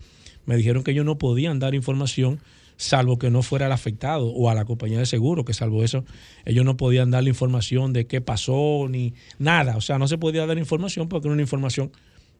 [0.46, 2.40] me dijeron que ellos no podían dar información
[2.76, 6.04] salvo que no fuera el afectado o a la compañía de seguro, que salvo eso,
[6.44, 9.78] ellos no podían dar la información de qué pasó ni nada.
[9.78, 11.90] O sea, no se podía dar información porque era una información,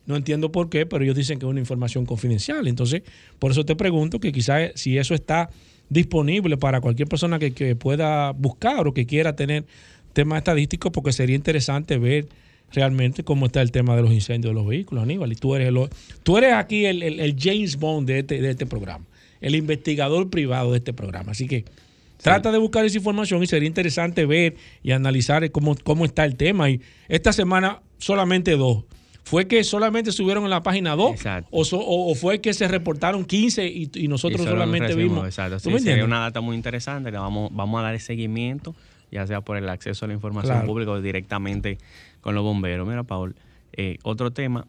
[0.05, 2.69] no entiendo por qué, pero ellos dicen que es una información confidencial.
[2.69, 3.03] Entonces,
[3.39, 5.49] por eso te pregunto que quizás si eso está
[5.89, 9.65] disponible para cualquier persona que pueda buscar o que quiera tener
[10.13, 12.29] temas estadísticos, porque sería interesante ver
[12.73, 15.33] realmente cómo está el tema de los incendios de los vehículos, Aníbal.
[15.33, 15.73] Y tú eres,
[16.23, 19.05] tú eres aquí el, James Bond de este, de este programa,
[19.41, 21.33] el investigador privado de este programa.
[21.33, 21.65] Así que
[22.23, 26.37] trata de buscar esa información y sería interesante ver y analizar cómo, cómo está el
[26.37, 26.71] tema.
[26.71, 28.85] Y esta semana solamente dos.
[29.27, 31.21] ¿Fue que solamente subieron en la página 2?
[31.51, 35.27] O, o, fue que se reportaron 15 y, nosotros solamente vimos?
[35.27, 35.59] Exacto.
[35.59, 38.77] Sí, sería una data muy interesante que vamos, vamos a dar seguimiento,
[39.11, 41.79] ya sea por el acceso a la información pública o directamente
[42.21, 42.87] con los bomberos.
[42.87, 43.37] Mira, Paul,
[43.73, 44.67] eh, otro tema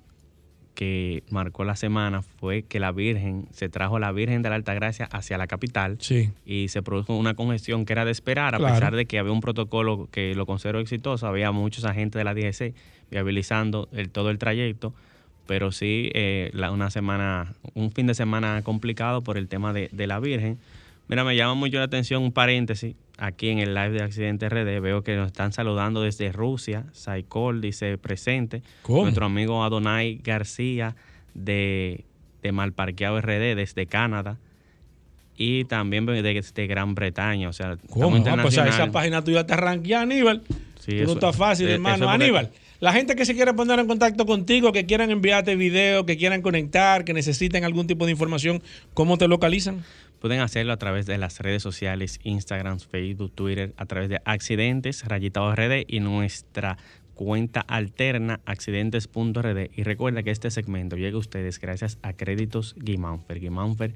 [0.77, 5.05] que marcó la semana fue que la Virgen, se trajo la Virgen de la Altagracia
[5.11, 5.97] hacia la capital
[6.45, 9.41] y se produjo una congestión que era de esperar, a pesar de que había un
[9.41, 12.75] protocolo que lo consideró exitoso, había muchos agentes de la DGC
[13.09, 14.93] viabilizando el, todo el trayecto,
[15.47, 20.05] pero sí eh, una semana, un fin de semana complicado por el tema de, de
[20.05, 20.59] la Virgen.
[21.07, 24.79] Mira, me llama mucho la atención un paréntesis aquí en el live de Accidente RD.
[24.81, 26.85] Veo que nos están saludando desde Rusia.
[26.93, 28.61] Saicol dice presente.
[28.87, 30.95] Nuestro amigo Adonai García
[31.33, 32.05] de,
[32.41, 34.37] de Malparqueado RD desde Canadá.
[35.35, 37.49] Y también desde Gran Bretaña.
[37.49, 38.15] O sea, ¿Cómo?
[38.25, 40.41] Ah, pues esa página tuya te arranquea, Aníbal.
[40.79, 42.09] Sí, no está fácil, hermano.
[42.09, 42.49] Aníbal,
[42.79, 46.41] la gente que se quiera poner en contacto contigo, que quieran enviarte video, que quieran
[46.41, 48.61] conectar, que necesiten algún tipo de información,
[48.93, 49.83] ¿cómo te localizan?
[50.19, 55.05] Pueden hacerlo a través de las redes sociales, Instagram, Facebook, Twitter, a través de Accidentes,
[55.05, 56.77] Rayita RD y nuestra
[57.17, 59.69] cuenta alterna accidentes.rd.
[59.75, 63.39] Y recuerda que este segmento llega a ustedes gracias a Créditos Guimánfer.
[63.39, 63.93] Guimánfer,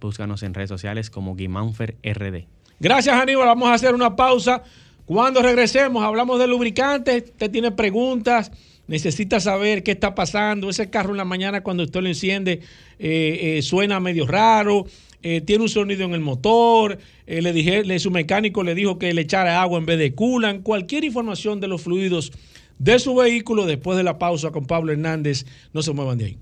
[0.00, 2.46] búscanos en redes sociales como Guimánfer RD.
[2.78, 3.46] Gracias, Aníbal.
[3.46, 4.62] Vamos a hacer una pausa.
[5.06, 7.24] Cuando regresemos, hablamos de lubricantes.
[7.24, 8.52] Usted tiene preguntas,
[8.86, 10.70] necesita saber qué está pasando.
[10.70, 12.60] Ese carro en la mañana, cuando usted lo enciende,
[12.98, 14.86] eh, eh, suena medio raro.
[15.22, 19.22] Eh, tiene un sonido en el motor, le dije, su mecánico le dijo que le
[19.22, 22.32] echara agua en vez de culan, cualquier información de los fluidos
[22.78, 26.38] de su vehículo después de la pausa con Pablo Hernández, no se muevan de ahí.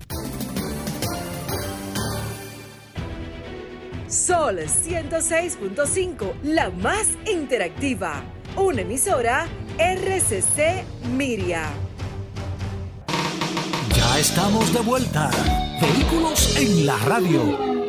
[4.07, 8.23] Sol 106.5, la más interactiva
[8.55, 10.83] una emisora RCC
[11.15, 11.63] Miria.
[13.95, 15.29] Ya estamos de vuelta.
[15.81, 17.88] Vehículos en la radio.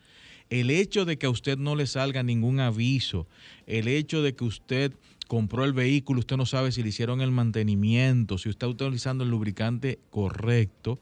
[0.49, 3.29] El hecho de que a usted no le salga ningún aviso,
[3.67, 4.93] el hecho de que usted
[5.31, 9.23] compró el vehículo, usted no sabe si le hicieron el mantenimiento, si usted está utilizando
[9.23, 10.99] el lubricante correcto,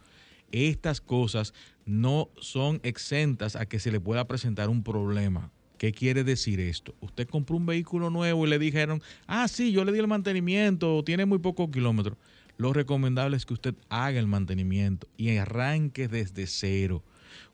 [0.52, 1.54] estas cosas
[1.86, 5.50] no son exentas a que se le pueda presentar un problema.
[5.78, 6.94] ¿Qué quiere decir esto?
[7.00, 11.02] Usted compró un vehículo nuevo y le dijeron, ah, sí, yo le di el mantenimiento,
[11.04, 12.18] tiene muy pocos kilómetros.
[12.58, 17.02] Lo recomendable es que usted haga el mantenimiento y arranque desde cero.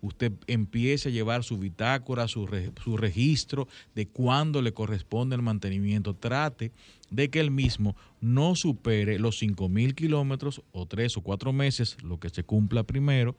[0.01, 2.49] Usted empiece a llevar su bitácora, su,
[2.83, 6.15] su registro de cuándo le corresponde el mantenimiento.
[6.15, 6.73] Trate
[7.11, 11.97] de que el mismo no supere los 5 mil kilómetros o tres o cuatro meses,
[12.03, 13.37] lo que se cumpla primero,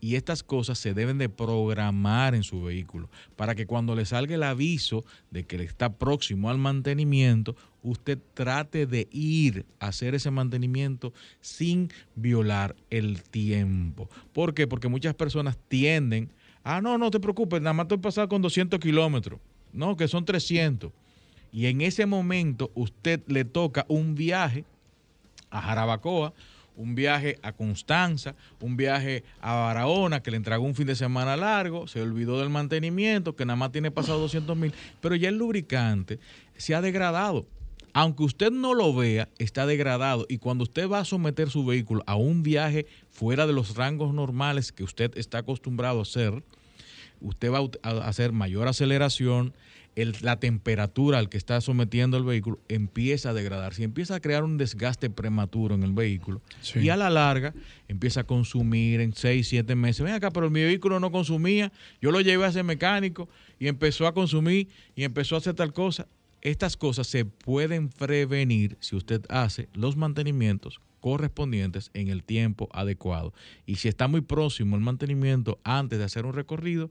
[0.00, 4.34] y estas cosas se deben de programar en su vehículo para que cuando le salga
[4.34, 10.14] el aviso de que le está próximo al mantenimiento, usted trate de ir a hacer
[10.14, 14.08] ese mantenimiento sin violar el tiempo.
[14.32, 14.66] ¿Por qué?
[14.66, 16.30] Porque muchas personas tienden,
[16.62, 19.40] ah, no, no te preocupes, nada más estoy pasando con 200 kilómetros,
[19.72, 20.92] no, que son 300.
[21.52, 24.64] Y en ese momento usted le toca un viaje
[25.50, 26.34] a Jarabacoa
[26.78, 31.36] un viaje a Constanza, un viaje a Barahona, que le entregó un fin de semana
[31.36, 35.36] largo, se olvidó del mantenimiento, que nada más tiene pasado 200 mil, pero ya el
[35.36, 36.20] lubricante
[36.56, 37.46] se ha degradado.
[37.94, 42.04] Aunque usted no lo vea, está degradado y cuando usted va a someter su vehículo
[42.06, 46.44] a un viaje fuera de los rangos normales que usted está acostumbrado a hacer,
[47.20, 49.52] usted va a hacer mayor aceleración,
[50.04, 54.44] la temperatura al que está sometiendo el vehículo empieza a degradarse y empieza a crear
[54.44, 56.40] un desgaste prematuro en el vehículo.
[56.74, 57.54] Y a la larga
[57.88, 60.04] empieza a consumir en 6, 7 meses.
[60.04, 61.72] Ven acá, pero mi vehículo no consumía.
[62.00, 63.28] Yo lo llevé a ese mecánico
[63.58, 66.06] y empezó a consumir y empezó a hacer tal cosa.
[66.40, 73.32] Estas cosas se pueden prevenir si usted hace los mantenimientos correspondientes en el tiempo adecuado.
[73.66, 76.90] Y si está muy próximo el mantenimiento antes de hacer un recorrido,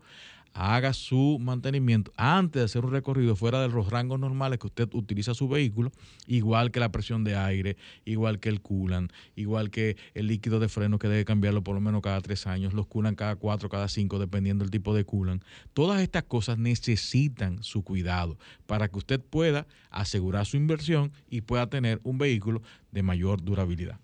[0.58, 4.89] haga su mantenimiento antes de hacer un recorrido fuera de los rangos normales que usted
[4.93, 5.91] utiliza su vehículo,
[6.26, 10.68] igual que la presión de aire, igual que el coolant, igual que el líquido de
[10.68, 13.88] freno que debe cambiarlo por lo menos cada tres años, los coolant cada cuatro, cada
[13.88, 15.43] cinco, dependiendo del tipo de coolant.
[15.74, 21.68] Todas estas cosas necesitan su cuidado para que usted pueda asegurar su inversión y pueda
[21.70, 23.99] tener un vehículo de mayor durabilidad.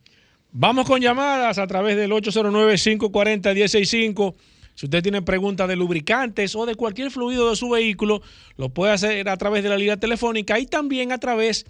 [0.51, 4.36] Vamos con llamadas a través del 809 540 165
[4.76, 8.22] si usted tiene preguntas de lubricantes o de cualquier fluido de su vehículo,
[8.58, 11.66] lo puede hacer a través de la línea telefónica y también a través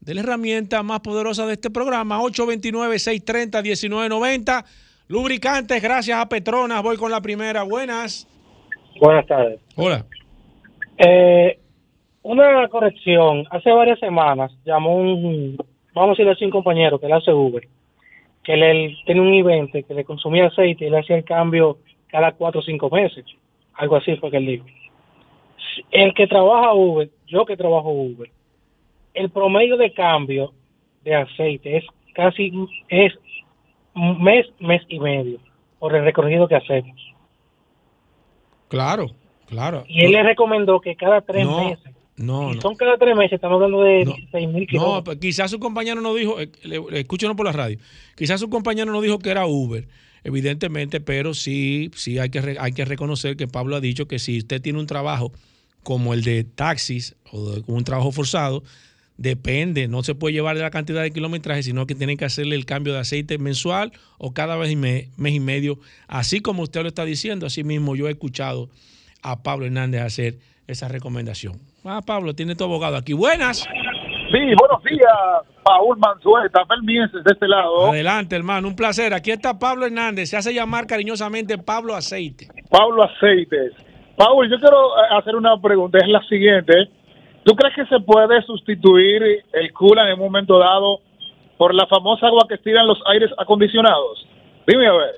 [0.00, 4.64] de la herramienta más poderosa de este programa, 829-630-1990.
[5.08, 6.82] Lubricantes, gracias a Petronas.
[6.82, 7.62] Voy con la primera.
[7.62, 8.26] Buenas.
[9.00, 9.60] Buenas tardes.
[9.76, 10.04] Hola.
[10.98, 11.58] Eh,
[12.22, 13.44] una corrección.
[13.50, 15.56] Hace varias semanas llamó un,
[15.94, 17.66] vamos a decirle así, un compañero que le hace Uber
[18.44, 21.78] que él tiene un I-20 que le consumía aceite y le hacía el cambio
[22.14, 23.24] cada cuatro o cinco meses.
[23.72, 24.64] Algo así fue que él dijo.
[25.90, 28.30] El que trabaja Uber, yo que trabajo Uber,
[29.14, 30.52] el promedio de cambio
[31.02, 31.84] de aceite es
[32.14, 32.52] casi
[32.88, 33.12] es
[33.96, 35.40] un mes, mes y medio
[35.80, 36.96] por el recorrido que hacemos.
[38.68, 39.10] Claro,
[39.48, 39.84] claro.
[39.88, 41.92] Y él le recomendó que cada tres No, meses.
[42.16, 42.62] No, Si no.
[42.62, 45.02] son cada tres meses, estamos hablando de No, 16 mil No, kilómetros.
[45.04, 46.48] pues quizás su compañero no dijo, eh,
[46.92, 47.76] escúchenos por la radio,
[48.16, 49.88] quizás su compañero no dijo que era Uber,
[50.24, 54.38] evidentemente, pero sí, sí hay que, hay que reconocer que Pablo ha dicho que si
[54.38, 55.32] usted tiene un trabajo
[55.82, 58.62] como el de taxis o de- un trabajo forzado,
[59.16, 62.56] depende, no se puede llevar de la cantidad de kilometraje, sino que tienen que hacerle
[62.56, 66.62] el cambio de aceite mensual o cada vez y me- mes y medio, así como
[66.64, 68.70] usted lo está diciendo, así mismo yo he escuchado
[69.22, 71.60] a Pablo Hernández hacer esa recomendación.
[71.84, 73.12] Ah, Pablo, tiene tu abogado aquí.
[73.12, 73.64] Buenas.
[74.30, 77.90] Sí, buenos días, Paul Manzueta, Belmienses de este lado.
[77.90, 79.12] Adelante, hermano, un placer.
[79.12, 82.48] Aquí está Pablo Hernández, se hace llamar cariñosamente Pablo Aceite.
[82.70, 83.72] Pablo Aceites.
[84.16, 86.72] Paul, yo quiero eh, hacer una pregunta, es la siguiente.
[87.44, 89.22] ¿Tú crees que se puede sustituir
[89.52, 91.00] el coolant en un momento dado
[91.58, 94.26] por la famosa agua que tiran los aires acondicionados?
[94.66, 95.14] Dime a ver.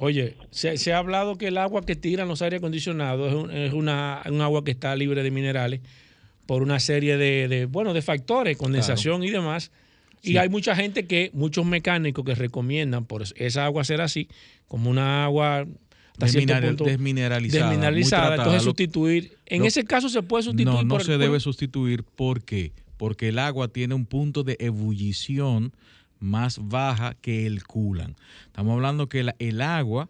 [0.00, 3.50] Oye, se, se ha hablado que el agua que tiran los aire acondicionados es, un,
[3.50, 5.82] es una, un agua que está libre de minerales
[6.50, 9.70] por una serie de, de, bueno, de factores, condensación y demás.
[10.20, 14.26] Y hay mucha gente que, muchos mecánicos que recomiendan por esa agua ser así,
[14.66, 15.64] como una agua
[16.18, 18.42] Desmineral- punto desmineralizada, desmineralizada, tratada.
[18.48, 19.38] entonces sustituir.
[19.46, 22.02] En lo- ese caso se puede sustituir No, no por se por- debe sustituir.
[22.02, 22.72] ¿Por qué?
[22.96, 25.72] Porque el agua tiene un punto de ebullición
[26.18, 28.16] más baja que el culan.
[28.46, 30.08] Estamos hablando que la- el agua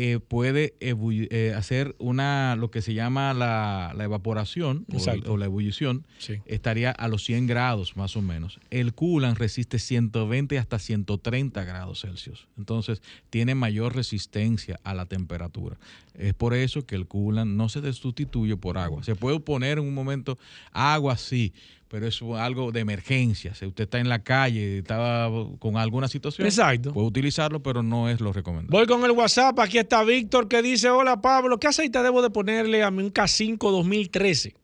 [0.00, 4.86] eh, puede eh, hacer una lo que se llama la, la evaporación
[5.26, 6.06] o, la ebullición.
[6.18, 6.34] Sí.
[6.46, 8.60] Estaría a los 100 grados más o menos.
[8.70, 12.46] El culan resiste 120 hasta 130 grados Celsius.
[12.56, 15.78] Entonces tiene mayor resistencia a la temperatura.
[16.14, 19.02] Es por eso que el culan no se sustituye por agua.
[19.02, 20.38] Se puede poner en un momento
[20.70, 21.52] agua sí,
[21.88, 23.54] pero es algo de emergencia.
[23.54, 26.92] Si usted está en la calle, estaba con alguna situación, Exacto.
[26.92, 28.76] puede utilizarlo, pero no es lo recomendable.
[28.76, 29.58] Voy con el WhatsApp.
[29.58, 33.12] Aquí está Víctor que dice: Hola Pablo, ¿qué aceite debo de ponerle a mi un
[33.12, 34.54] K5 2013?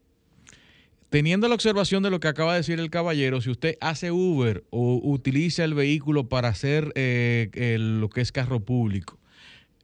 [1.08, 4.64] Teniendo la observación de lo que acaba de decir el caballero, si usted hace Uber
[4.70, 9.18] o utiliza el vehículo para hacer eh, lo que es carro público,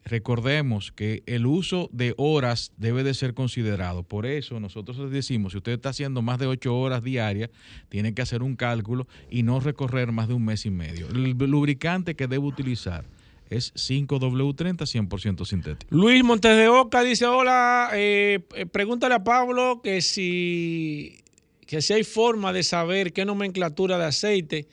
[0.05, 4.03] recordemos que el uso de horas debe de ser considerado.
[4.03, 7.51] Por eso nosotros les decimos, si usted está haciendo más de ocho horas diarias,
[7.89, 11.09] tiene que hacer un cálculo y no recorrer más de un mes y medio.
[11.09, 13.05] El lubricante que debe utilizar
[13.51, 15.95] es 5W30 100% sintético.
[15.95, 21.19] Luis Montes de Oca dice: Hola, eh, eh, pregúntale a Pablo que si,
[21.67, 24.69] que si hay forma de saber qué nomenclatura de aceite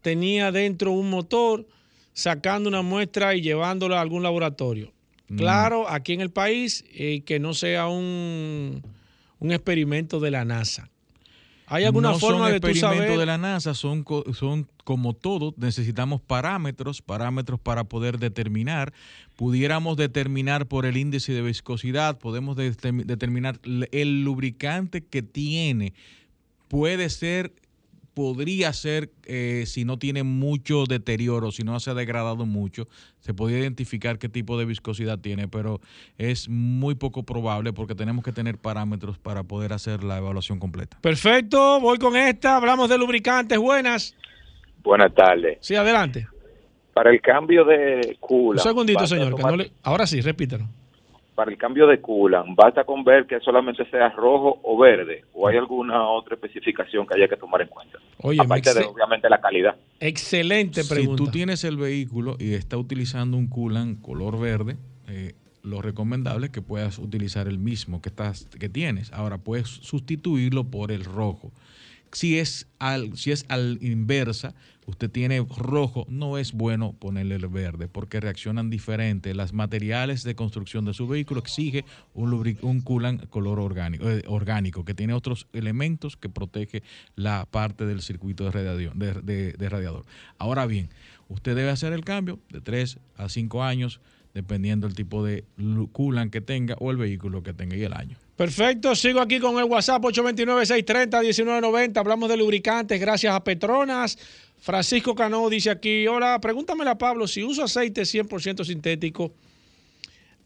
[0.00, 1.66] tenía dentro un motor,
[2.12, 4.92] sacando una muestra y llevándola a algún laboratorio.
[5.28, 5.36] Mm.
[5.36, 8.82] Claro, aquí en el país, eh, que no sea un,
[9.38, 10.88] un experimento de la NASA.
[11.66, 13.18] ¿Hay alguna no forma son de tú saber?
[13.18, 14.04] de la NASA, son,
[14.34, 18.92] son como todo, necesitamos parámetros, parámetros para poder determinar.
[19.36, 23.58] Pudiéramos determinar por el índice de viscosidad, podemos determi- determinar
[23.90, 25.94] el lubricante que tiene.
[26.68, 27.52] Puede ser,
[28.14, 32.86] podría ser, eh, si no tiene mucho deterioro, si no se ha degradado mucho,
[33.20, 35.80] se podría identificar qué tipo de viscosidad tiene, pero
[36.18, 40.98] es muy poco probable porque tenemos que tener parámetros para poder hacer la evaluación completa.
[41.00, 42.56] Perfecto, voy con esta.
[42.56, 43.58] Hablamos de lubricantes.
[43.58, 44.14] Buenas.
[44.82, 45.58] Buenas tardes.
[45.60, 46.26] Sí, adelante.
[46.92, 48.58] Para el cambio de coolant.
[48.66, 49.34] Un segundito, señor.
[49.34, 50.68] que tomar- no le- Ahora sí, repítalo.
[51.42, 55.24] Para el cambio de coolant, ¿basta con ver que solamente sea rojo o verde?
[55.32, 57.98] ¿O hay alguna otra especificación que haya que tomar en cuenta?
[58.18, 59.74] Oye, Aparte de, obviamente, la calidad.
[59.98, 61.24] excelente Si pregunta.
[61.24, 64.76] tú tienes el vehículo y está utilizando un coolant color verde,
[65.08, 65.34] eh,
[65.64, 69.12] lo recomendable es que puedas utilizar el mismo que, estás, que tienes.
[69.12, 71.50] Ahora puedes sustituirlo por el rojo.
[72.12, 74.54] Si es, al, si es al inversa,
[74.86, 79.34] usted tiene rojo, no es bueno ponerle el verde porque reaccionan diferente.
[79.34, 84.94] Los materiales de construcción de su vehículo exige un, coolant color orgánico, eh, orgánico que
[84.94, 86.82] tiene otros elementos que protege
[87.14, 90.04] la parte del circuito de de, radiador.
[90.38, 90.90] Ahora bien,
[91.28, 94.00] usted debe hacer el cambio de 3 a 5 años
[94.34, 95.44] dependiendo del tipo de
[95.92, 98.16] coolant que tenga o el vehículo que tenga y el año.
[98.36, 101.98] Perfecto, sigo aquí con el WhatsApp 829-630-1990.
[101.98, 104.18] Hablamos de lubricantes gracias a Petronas.
[104.62, 109.32] Francisco Cano dice aquí, hola, pregúntamele a Pablo, si uso aceite 100% sintético,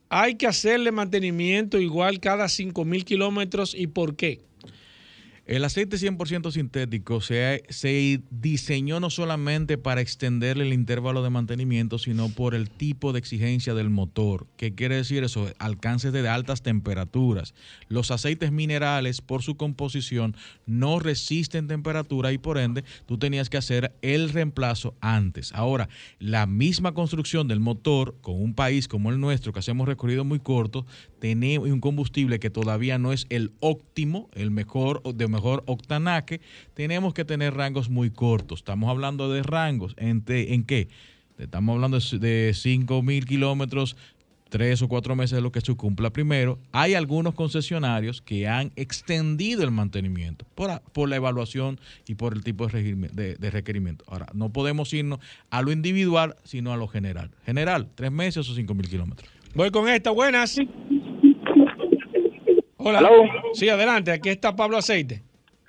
[0.08, 4.40] ¿hay que hacerle mantenimiento igual cada 5.000 kilómetros y por qué?
[5.47, 12.01] El aceite 100% sintético se, se diseñó no solamente para extenderle el intervalo de mantenimiento,
[12.01, 14.49] sino por el tipo de exigencia del motor.
[14.57, 15.49] ¿Qué quiere decir eso?
[15.61, 17.55] Alcances de altas temperaturas.
[17.88, 20.34] Los aceites minerales, por su composición,
[20.66, 25.53] no resisten temperatura y por ende tú tenías que hacer el reemplazo antes.
[25.53, 25.88] Ahora,
[26.18, 30.40] la misma construcción del motor con un país como el nuestro, que hacemos recorridos muy
[30.40, 30.86] cortos,
[31.20, 36.41] tenemos un combustible que todavía no es el óptimo, el mejor de mejor octanaje,
[36.74, 38.61] tenemos que tener rangos muy cortos.
[38.61, 39.95] Estamos hablando de rangos.
[39.99, 40.89] ¿En, en qué?
[41.39, 43.97] Estamos hablando de 5 mil kilómetros,
[44.49, 46.59] tres o cuatro meses de lo que se cumpla primero.
[46.72, 52.43] Hay algunos concesionarios que han extendido el mantenimiento por, por la evaluación y por el
[52.43, 54.05] tipo de, de, requerimiento.
[54.09, 55.18] Ahora, no podemos irnos
[55.51, 57.30] a lo individual, sino a lo general.
[57.45, 59.28] General, tres meses o cinco mil kilómetros.
[59.55, 60.57] Voy con esta, buenas.
[62.78, 63.11] Hola.
[63.55, 65.26] Sí, adelante, aquí está Pablo Aceite.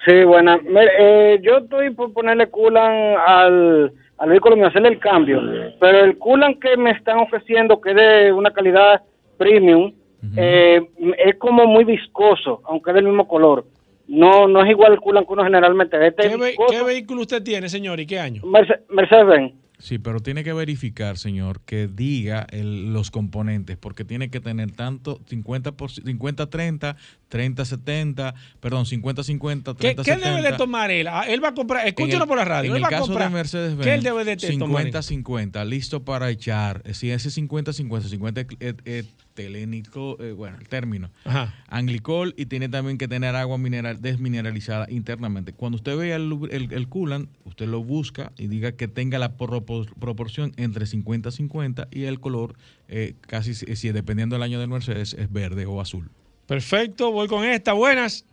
[0.08, 0.62] Sí, buenas.
[1.00, 5.42] Eh, yo estoy por ponerle culan al, al vehículo mío, hacerle el cambio,
[5.82, 9.02] pero el culan que me están ofreciendo, que es de una calidad
[9.38, 9.94] premium,
[10.38, 10.82] eh,
[11.18, 13.66] es como muy viscoso, aunque es del mismo color.
[14.08, 15.98] No no es igual el culan que uno generalmente.
[16.08, 18.44] Este ¿Qué, ¿Qué, vehículo usted tiene, señor, y qué año?
[18.90, 19.54] Mercedes-Benz.
[19.80, 25.22] Sí, pero tiene que verificar, señor, que diga los componentes, porque tiene que tener tanto
[25.28, 26.96] 50 por 50 30,
[27.28, 31.08] 30 70, perdón, 50 50, 30 ¿Qué, ¿Qué debe de tomar él?
[31.08, 33.30] Ah, él va a comprar, escúchalo por la radio, en él el va caso comprar.
[33.30, 36.82] de Mercedes Benz, ¿Qué él debe de 50 50, listo para echar.
[36.94, 38.42] Si ese 50 50, 50
[39.38, 41.54] telénico, eh, bueno, el término, Ajá.
[41.68, 45.54] anglicol y tiene también que tener agua mineral desmineralizada internamente.
[45.54, 49.38] Cuando usted vea el, el, el coolant, usted lo busca y diga que tenga la
[49.38, 52.56] propor- proporción entre 50-50 y el color,
[52.88, 56.10] eh, casi si, dependiendo del año del Mercedes, es verde o azul.
[56.48, 58.26] Perfecto, voy con esta, buenas.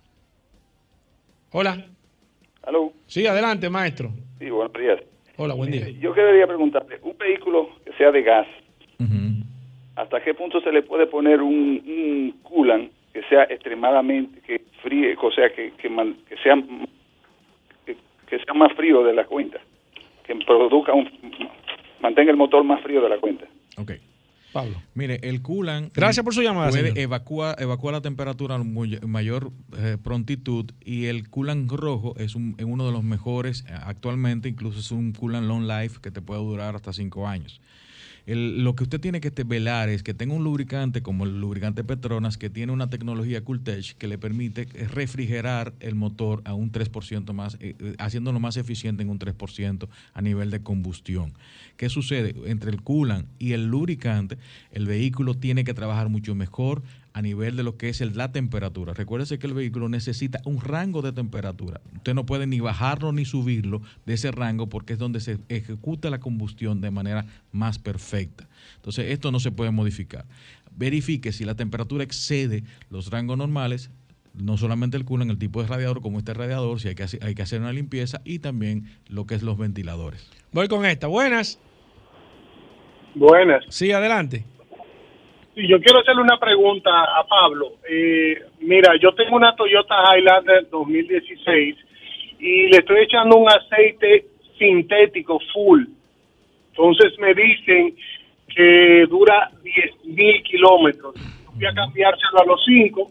[1.50, 1.86] Hola.
[2.62, 2.92] Aló.
[3.06, 4.10] Sí, adelante, maestro.
[4.38, 5.00] Sí, buenos días.
[5.36, 5.86] Hola, buen día.
[5.90, 8.46] Yo quería preguntarle, un vehículo que sea de gas,
[9.96, 15.16] ¿hasta qué punto se le puede poner un, un coolant que sea extremadamente, que fríe,
[15.20, 16.54] o sea, que, que, man- que sea
[17.86, 19.58] que, que sea más frío de la cuenta,
[20.26, 21.08] que produzca un,
[22.00, 23.46] mantenga el motor más frío de la cuenta?
[23.76, 23.92] Ok.
[24.52, 24.76] Pablo.
[24.94, 25.92] Mire, el coolant.
[25.96, 26.98] Gracias por su llamada, Puede señor.
[26.98, 32.64] evacuar, evacuar la temperatura a mayor eh, prontitud y el coolant rojo es, un, es
[32.64, 36.40] uno de los mejores eh, actualmente, incluso es un coolant long life que te puede
[36.40, 37.60] durar hasta cinco años.
[38.26, 42.38] Lo que usted tiene que velar es que tenga un lubricante como el lubricante Petronas
[42.38, 47.34] que tiene una tecnología Cooltech que le permite eh, refrigerar el motor a un 3%
[47.34, 51.34] más, eh, eh, haciéndolo más eficiente en un 3% a nivel de combustión.
[51.76, 52.34] ¿Qué sucede?
[52.46, 54.38] Entre el coolant y el lubricante,
[54.72, 56.82] el vehículo tiene que trabajar mucho mejor
[57.14, 58.92] a nivel de lo que es el- la temperatura.
[58.92, 61.80] Recuérdese que el vehículo necesita un rango de temperatura.
[61.94, 66.10] Usted no puede ni bajarlo ni subirlo de ese rango porque es donde se ejecuta
[66.10, 68.48] la combustión de manera más perfecta.
[68.76, 70.26] Entonces, esto no se puede modificar.
[70.76, 73.90] Verifique si la temperatura excede los rangos normales,
[74.34, 77.22] no solamente el coolant, el tipo de radiador, como este radiador, si hay que, hacer-
[77.22, 80.28] hay que hacer una limpieza y también lo que es los ventiladores.
[80.50, 81.60] Voy con esta, buenas.
[83.14, 83.64] Buenas.
[83.68, 84.44] Sí, adelante.
[85.54, 87.74] Sí, yo quiero hacerle una pregunta a Pablo.
[87.88, 91.76] Eh, mira, yo tengo una Toyota Highlander 2016
[92.40, 94.26] y le estoy echando un aceite
[94.58, 95.84] sintético full.
[96.70, 97.96] Entonces me dicen
[98.48, 101.14] que dura 10 mil kilómetros.
[101.54, 103.10] Fui a cambiárselo a los 5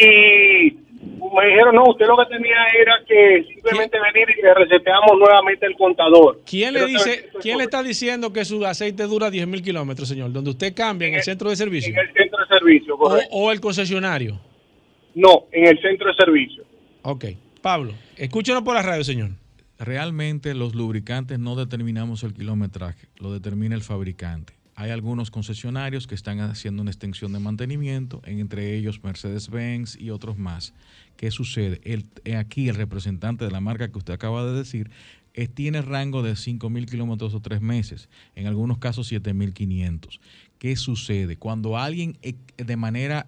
[0.00, 0.70] y
[1.00, 5.66] me dijeron, no, usted lo que tenía era que simplemente venir y le reseteamos nuevamente
[5.66, 6.40] el contador.
[6.44, 9.62] ¿Quién le Pero dice, es quién le está diciendo que su aceite dura 10 mil
[9.62, 10.32] kilómetros, señor?
[10.32, 11.92] Donde usted cambia en el centro de servicio.
[11.92, 13.28] En el centro de servicio, O, correcto.
[13.32, 14.40] o el concesionario.
[15.14, 16.64] No, en el centro de servicio.
[17.02, 17.24] Ok.
[17.62, 19.30] Pablo, escúchenos por la radio, señor.
[19.78, 24.54] Realmente los lubricantes no determinamos el kilometraje, lo determina el fabricante.
[24.80, 30.38] Hay algunos concesionarios que están haciendo una extensión de mantenimiento, entre ellos Mercedes-Benz y otros
[30.38, 30.72] más.
[31.16, 31.80] ¿Qué sucede?
[31.82, 34.88] Eh, aquí el representante de la marca que usted acaba de decir
[35.34, 40.20] eh, tiene rango de 5.000 kilómetros o tres meses, en algunos casos 7.500.
[40.60, 41.36] ¿Qué sucede?
[41.36, 43.26] Cuando alguien eh, de manera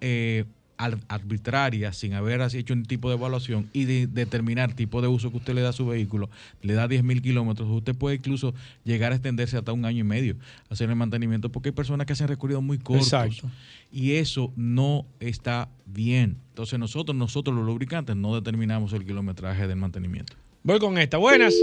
[1.07, 5.31] arbitraria, sin haber así hecho un tipo de evaluación y de determinar tipo de uso
[5.31, 6.29] que usted le da a su vehículo,
[6.61, 8.53] le da 10.000 kilómetros, usted puede incluso
[8.83, 10.35] llegar a extenderse hasta un año y medio
[10.69, 13.07] hacer el mantenimiento, porque hay personas que hacen recorridos muy cortos.
[13.07, 13.49] Exacto.
[13.91, 16.37] Y eso no está bien.
[16.49, 20.33] Entonces nosotros, nosotros los lubricantes, no determinamos el kilometraje del mantenimiento.
[20.63, 21.17] Voy con esta.
[21.17, 21.55] Buenas.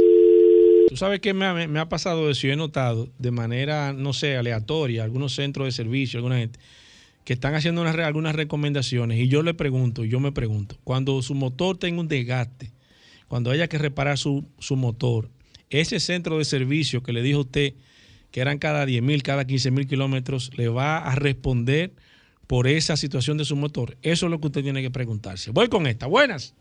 [0.89, 4.12] Tú sabes que me ha, me ha pasado eso y he notado de manera, no
[4.12, 6.59] sé, aleatoria, algunos centros de servicio, alguna gente,
[7.29, 11.76] que están haciendo algunas recomendaciones y yo le pregunto, yo me pregunto, cuando su motor
[11.76, 12.70] tenga un desgaste,
[13.26, 15.29] cuando haya que reparar su, su motor,
[15.68, 17.74] ese centro de servicio que le dijo usted
[18.31, 21.93] que eran cada 10 mil, cada 15 mil kilómetros, le va a responder
[22.47, 23.99] por esa situación de su motor.
[24.01, 25.51] Eso es lo que usted tiene que preguntarse.
[25.51, 26.07] Voy con esta.
[26.07, 26.57] Buenas.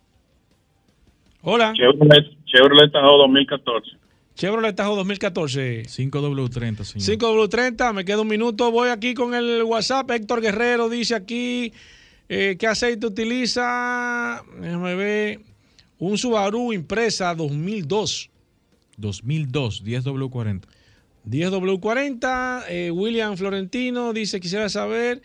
[1.43, 1.71] Hola.
[1.77, 3.91] Chevrolet, Chevrolet Tahoe 2014.
[4.37, 5.83] Chevrolet Tahoe 2014.
[5.87, 7.49] 5W30, señor.
[7.49, 8.71] 5W30, me queda un minuto.
[8.71, 10.11] Voy aquí con el WhatsApp.
[10.11, 11.73] Héctor Guerrero dice aquí
[12.29, 14.43] eh, qué aceite utiliza.
[14.61, 15.39] Déjame ver.
[15.97, 18.29] Un Subaru Impresa 2002.
[18.97, 20.61] 2002, 10W40.
[21.27, 22.63] 10W40.
[22.69, 25.23] eh, William Florentino dice: Quisiera saber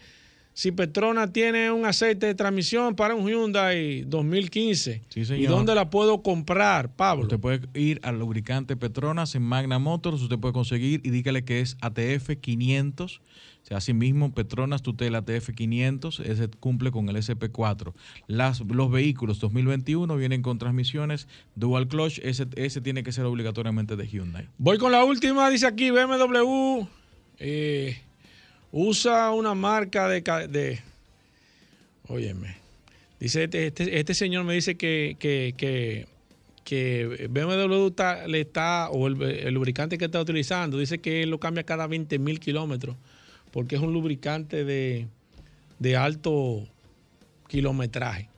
[0.55, 5.03] si Petrona tiene un aceite de transmisión para un Hyundai 2015.
[5.09, 7.25] Sí, ¿Y dónde la puedo comprar, Pablo?
[7.25, 11.61] Usted puede ir al lubricante Petronas en Magna Motors, usted puede conseguir y dígale que
[11.61, 13.21] es ATF 500.
[13.63, 17.95] O sea, así mismo Petronas tutela ATF 500, ese cumple con el SP4.
[18.27, 23.95] Las, los vehículos 2021 vienen con transmisiones dual clutch, ese, ese tiene que ser obligatoriamente
[23.97, 24.49] de Hyundai.
[24.59, 26.87] Voy con la última, dice aquí BMW.
[27.39, 27.99] eh,
[28.73, 30.21] usa una marca de...
[30.49, 30.81] de
[32.09, 32.57] óyeme.
[33.21, 36.09] Dice, este, este, este señor me dice que, que, que,
[36.65, 37.91] que BMW
[38.27, 41.87] le está, o el, el lubricante que está utilizando, dice que él lo cambia cada
[41.87, 42.97] 20 mil kilómetros,
[43.53, 45.07] porque es un lubricante de,
[45.79, 46.67] de alto
[47.47, 48.29] kilometraje.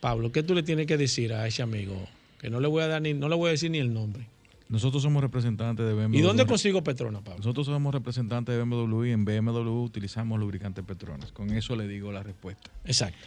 [0.00, 2.06] Pablo, ¿qué tú le tienes que decir a ese amigo?
[2.38, 4.26] Que no le voy a dar ni, no le voy a decir ni el nombre.
[4.70, 6.16] Nosotros somos representantes de BMW.
[6.16, 7.38] ¿Y dónde consigo Petrona, Pablo?
[7.38, 11.32] Nosotros somos representantes de BMW y en BMW utilizamos lubricante Petronas.
[11.32, 12.70] Con eso le digo la respuesta.
[12.84, 13.18] Exacto.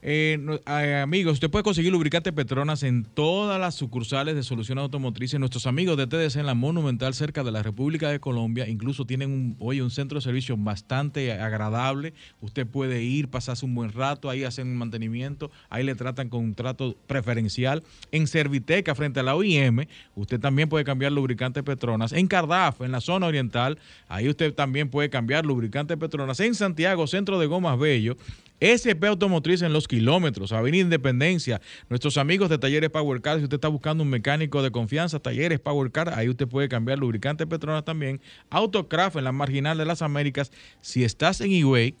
[0.00, 5.40] Eh, eh, amigos, usted puede conseguir lubricante Petronas en todas las sucursales de soluciones automotrices.
[5.40, 9.30] Nuestros amigos de TDC en la Monumental, cerca de la República de Colombia, incluso tienen
[9.30, 12.14] un, oye, un centro de servicio bastante agradable.
[12.40, 16.44] Usted puede ir, pasarse un buen rato, ahí hacen un mantenimiento, ahí le tratan con
[16.44, 17.82] un trato preferencial.
[18.12, 22.12] En Serviteca, frente a la OIM, usted también puede cambiar lubricante Petronas.
[22.12, 23.78] En Cardaf, en la zona oriental,
[24.08, 26.38] ahí usted también puede cambiar lubricante Petronas.
[26.38, 28.16] En Santiago, centro de Gomas Bello,
[28.60, 33.56] SP Automotriz en los kilómetros, Avenida Independencia, nuestros amigos de Talleres Power Car, si usted
[33.56, 37.84] está buscando un mecánico de confianza, Talleres Power Car, ahí usted puede cambiar lubricante Petronas
[37.84, 40.50] también, Autocraft en la Marginal de las Américas,
[40.80, 41.94] si estás en Higüey,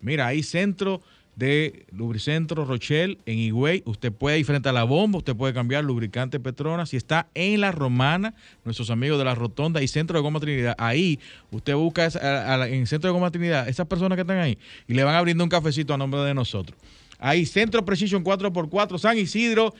[0.00, 1.00] mira, hay centro
[1.36, 5.82] de Lubricentro Rochelle en Higüey, usted puede ir frente a la bomba, usted puede cambiar
[5.82, 10.22] lubricante Petronas, si está en La Romana, nuestros amigos de La Rotonda y Centro de
[10.22, 11.18] Goma Trinidad, ahí
[11.50, 14.94] usted busca esa- a- en Centro de Goma Trinidad, esas personas que están ahí, y
[14.94, 16.78] le van abriendo un cafecito a nombre de nosotros.
[17.18, 19.74] Ahí Centro Precision 4x4 San Isidro,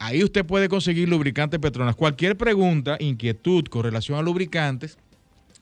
[0.00, 1.94] ahí usted puede conseguir lubricante Petronas.
[1.94, 4.98] Cualquier pregunta, inquietud con relación a lubricantes,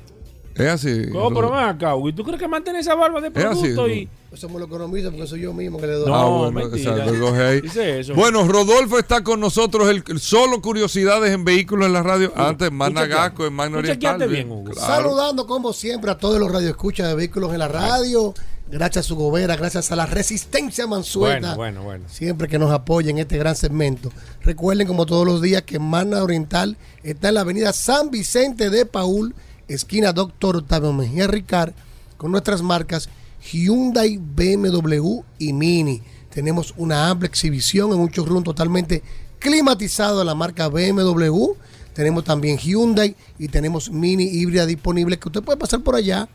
[0.56, 1.08] Es así.
[1.12, 1.34] ¿Cómo?
[1.34, 2.08] Pero ven acá, Hugo.
[2.08, 4.08] ¿Y tú crees que mantener esa barba de Es así, producto y.
[4.32, 6.08] Eso me lo economizo porque soy yo mismo que le doy.
[6.08, 6.92] No, Ah, bueno, mentira.
[6.92, 7.60] exacto, coge ahí.
[7.62, 8.14] Dice eso.
[8.14, 12.32] Bueno, Rodolfo está con nosotros, el, el solo curiosidades en vehículos en la radio.
[12.36, 13.22] Antes, Magna chequeaste?
[13.22, 14.28] Gasco en Magna ¿Tú Oriental.
[14.28, 14.64] bien, Hugo?
[14.72, 14.80] claro.
[14.86, 18.34] Saludando como siempre a todos los radioescuchas de vehículos en la radio.
[18.68, 21.54] Gracias a su gobera, gracias a la resistencia mansueta.
[21.54, 22.04] Bueno, bueno, bueno.
[22.08, 24.10] Siempre que nos apoya en este gran segmento.
[24.42, 28.84] Recuerden, como todos los días, que Magna Oriental está en la avenida San Vicente de
[28.84, 29.34] Paul,
[29.68, 31.72] esquina Doctor Octavio Mejía Ricard,
[32.16, 33.08] con nuestras marcas
[33.52, 36.02] Hyundai, BMW y Mini.
[36.30, 39.02] Tenemos una amplia exhibición en un showroom totalmente
[39.38, 41.52] climatizado de la marca BMW.
[41.94, 46.28] Tenemos también Hyundai y tenemos Mini híbrida disponible que usted puede pasar por allá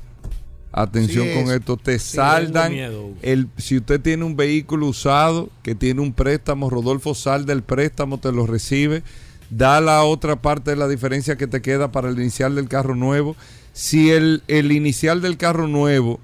[0.72, 1.60] Atención Sí, con es.
[1.60, 6.02] esto, te Sí, saldan tengo miedo, el si usted tiene un vehículo usado que tiene
[6.02, 9.02] un préstamo, Rodolfo salda el préstamo, te lo recibe,
[9.48, 12.94] da la otra parte de la diferencia que te queda para el inicial del carro
[12.94, 13.36] nuevo.
[13.72, 16.20] Si el, el inicial del carro nuevo,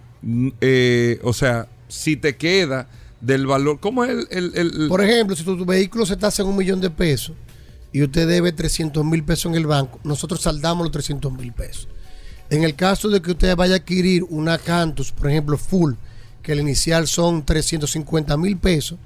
[0.61, 2.89] eh, o sea, si te queda
[3.23, 6.43] del valor, ¿cómo es el, el- el- Por ejemplo, si tu, tu vehículo se tasa
[6.43, 7.35] en un millón de pesos
[7.93, 11.89] y usted debe 300 mil pesos en el banco, nosotros saldamos los 300 mil pesos.
[12.51, 15.95] En el caso de que usted vaya a adquirir una Cantus, por ejemplo, full,
[16.43, 18.99] que el inicial son 350 mil pesos,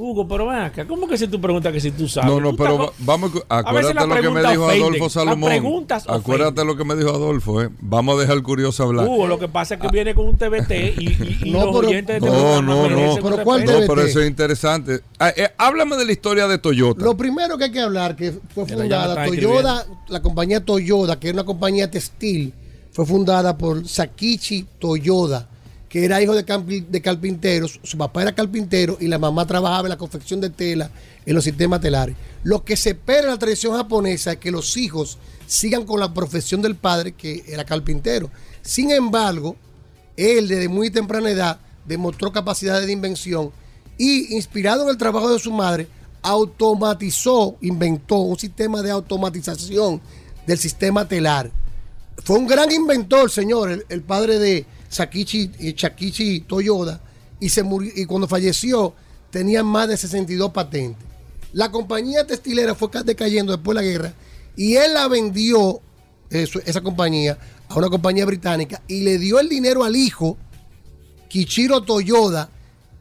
[0.00, 0.86] Hugo, pero ven acá.
[0.86, 2.30] ¿Cómo que si tú preguntas que si tú sabes?
[2.30, 4.82] No, no, pero estás va- vamos, A acuérdate lo que me dijo ofenden.
[4.84, 5.50] Adolfo Salomón.
[5.50, 6.66] preguntas Acuérdate ofenden.
[6.68, 7.68] lo que me dijo Adolfo, ¿eh?
[7.80, 9.08] Vamos a dejar curioso hablar.
[9.08, 11.74] Hugo, lo que pasa es que viene con un TBT y, y, y No, los
[11.76, 13.14] pero- oyentes de No, no, no.
[13.20, 13.64] Pero ¿cuál.
[13.64, 15.00] No, pero eso es interesante.
[15.18, 17.02] Ah, eh, háblame de la historia de Toyota.
[17.04, 21.32] Lo primero que hay que hablar, que fue fundada Toyota, la compañía Toyota, que es
[21.34, 22.54] una compañía textil,
[22.92, 25.48] fue fundada por Sakichi Toyoda,
[25.88, 27.80] que era hijo de, carpinteros.
[27.82, 30.90] Su papá era carpintero y la mamá trabajaba en la confección de tela
[31.24, 32.16] en los sistemas telares.
[32.42, 36.12] Lo que se espera en la tradición japonesa es que los hijos sigan con la
[36.12, 38.30] profesión del padre, que era carpintero.
[38.62, 39.56] Sin embargo,
[40.16, 43.50] él desde muy temprana edad demostró capacidades de invención
[43.96, 45.88] y, inspirado en el trabajo de su madre,
[46.22, 50.00] automatizó, inventó un sistema de automatización
[50.46, 51.50] del sistema telar.
[52.24, 57.00] Fue un gran inventor, señor, el padre de Sakichi, eh, Shakichi Toyoda,
[57.40, 58.94] y, se murió, y cuando falleció
[59.30, 61.04] tenía más de 62 patentes.
[61.52, 64.12] La compañía textilera fue ca- decayendo después de la guerra
[64.56, 65.80] y él la vendió,
[66.30, 67.38] eso- esa compañía,
[67.68, 70.36] a una compañía británica y le dio el dinero al hijo,
[71.28, 72.48] Kichiro Toyoda,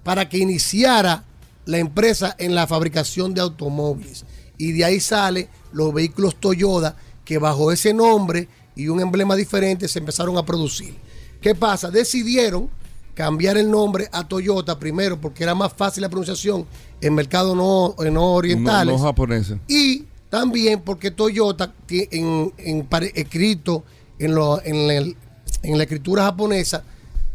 [0.03, 1.23] para que iniciara
[1.65, 4.25] la empresa en la fabricación de automóviles.
[4.57, 6.95] Y de ahí sale los vehículos Toyota
[7.25, 10.95] que bajo ese nombre y un emblema diferente se empezaron a producir.
[11.41, 11.89] ¿Qué pasa?
[11.91, 12.69] Decidieron
[13.13, 16.65] cambiar el nombre a Toyota primero porque era más fácil la pronunciación
[17.01, 18.93] en mercados no, eh, no orientales.
[18.93, 19.57] No, no japoneses.
[19.67, 23.83] Y también porque Toyota, en, en escrito
[24.19, 25.15] en, lo- en, el-
[25.63, 26.83] en la escritura japonesa,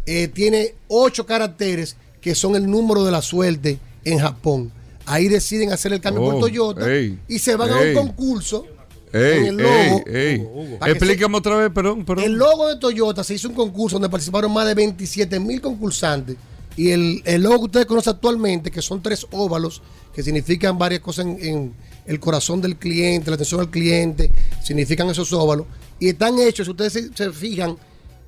[0.06, 4.70] eh, tiene ocho caracteres que son el número de la suerte en Japón.
[5.06, 8.66] Ahí deciden hacer el cambio por Oh, Toyota ey, y se van a un concurso.
[9.12, 10.38] Ey, en el logo, ey, ey.
[10.78, 12.24] Para que se- Explícame otra vez, perdón, perdón.
[12.24, 16.36] el logo de Toyota se hizo un concurso donde participaron más de 27 mil concursantes.
[16.76, 19.82] Y el, el logo que ustedes conocen actualmente, que son tres óvalos,
[20.14, 21.74] que significan varias cosas en, en
[22.06, 24.30] el corazón del cliente, la atención al cliente,
[24.64, 25.66] significan esos óvalos.
[26.00, 27.76] Y están hechos, si ustedes se, se fijan,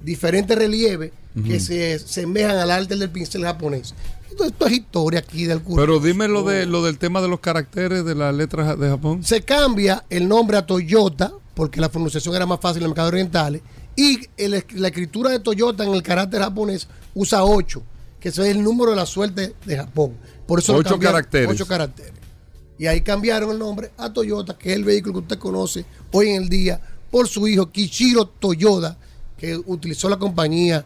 [0.03, 1.61] diferentes relieves que Ujú.
[1.61, 3.95] se semejan al arte del pincel japonés.
[4.45, 5.81] Esto, es historia aquí del curso.
[5.81, 9.23] Pero dime lo, de, lo del tema de los caracteres de las letras de Japón.
[9.25, 13.09] Se cambia el nombre a Toyota porque la pronunciación era más fácil en el mercado
[13.09, 13.61] oriental.
[13.97, 17.83] Y el- la escritura de Toyota en el carácter japonés usa 8,
[18.19, 20.17] que ese es el número de la suerte de Japón.
[20.47, 21.51] Por eso lo Ocho cambiaron, caracteres.
[21.51, 22.13] ocho caracteres.
[22.77, 26.31] Y ahí cambiaron el nombre a Toyota, que es el vehículo que usted conoce hoy
[26.31, 26.81] en el día
[27.11, 28.99] por su hijo Kichiro Toyoda,
[29.39, 30.85] que utilizó la compañía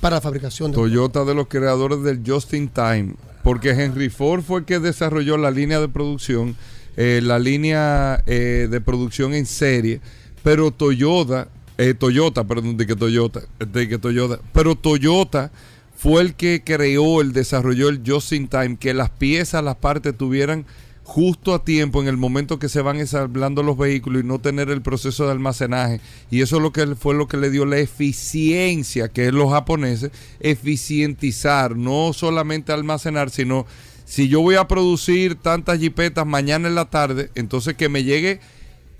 [0.00, 4.42] para la fabricación de Toyota de los creadores del Just in Time, porque Henry Ford
[4.42, 6.56] fue el que desarrolló la línea de producción,
[6.96, 10.00] eh, la línea eh, de producción en serie,
[10.42, 11.48] pero Toyota,
[11.78, 15.50] eh, Toyota, perdón, de que Toyota, de que Toyota, pero Toyota
[15.96, 20.16] fue el que creó, el desarrolló el Just in Time, que las piezas, las partes
[20.16, 20.64] tuvieran
[21.08, 24.68] justo a tiempo en el momento que se van ensamblando los vehículos y no tener
[24.68, 26.02] el proceso de almacenaje.
[26.30, 29.50] Y eso es lo que fue lo que le dio la eficiencia, que es los
[29.50, 33.64] japoneses, eficientizar, no solamente almacenar, sino
[34.04, 38.40] si yo voy a producir tantas jipetas mañana en la tarde, entonces que me llegue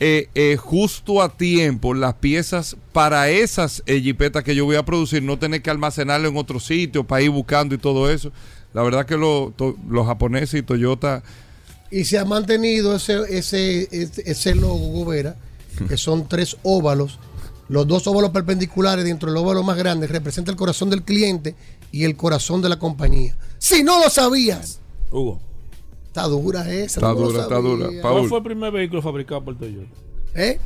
[0.00, 4.84] eh, eh, justo a tiempo las piezas para esas eh, jipetas que yo voy a
[4.86, 8.32] producir, no tener que almacenarlo en otro sitio para ir buscando y todo eso.
[8.72, 11.22] La verdad que los japoneses y Toyota
[11.90, 15.36] Y se ha mantenido ese, ese, ese, ese logo, Gobera,
[15.88, 17.18] que son tres óvalos.
[17.68, 21.54] Los dos óvalos perpendiculares dentro del óvalo más grande representan el corazón del cliente
[21.92, 23.36] y el corazón de la compañía.
[23.58, 25.40] Si no lo sabías, Hugo.
[26.06, 27.00] está dura esa.
[27.00, 27.88] Está no dura, está dura.
[28.00, 29.88] ¿Cuál fue el primer vehículo fabricado por Toyota?
[30.34, 30.58] ¿Eh?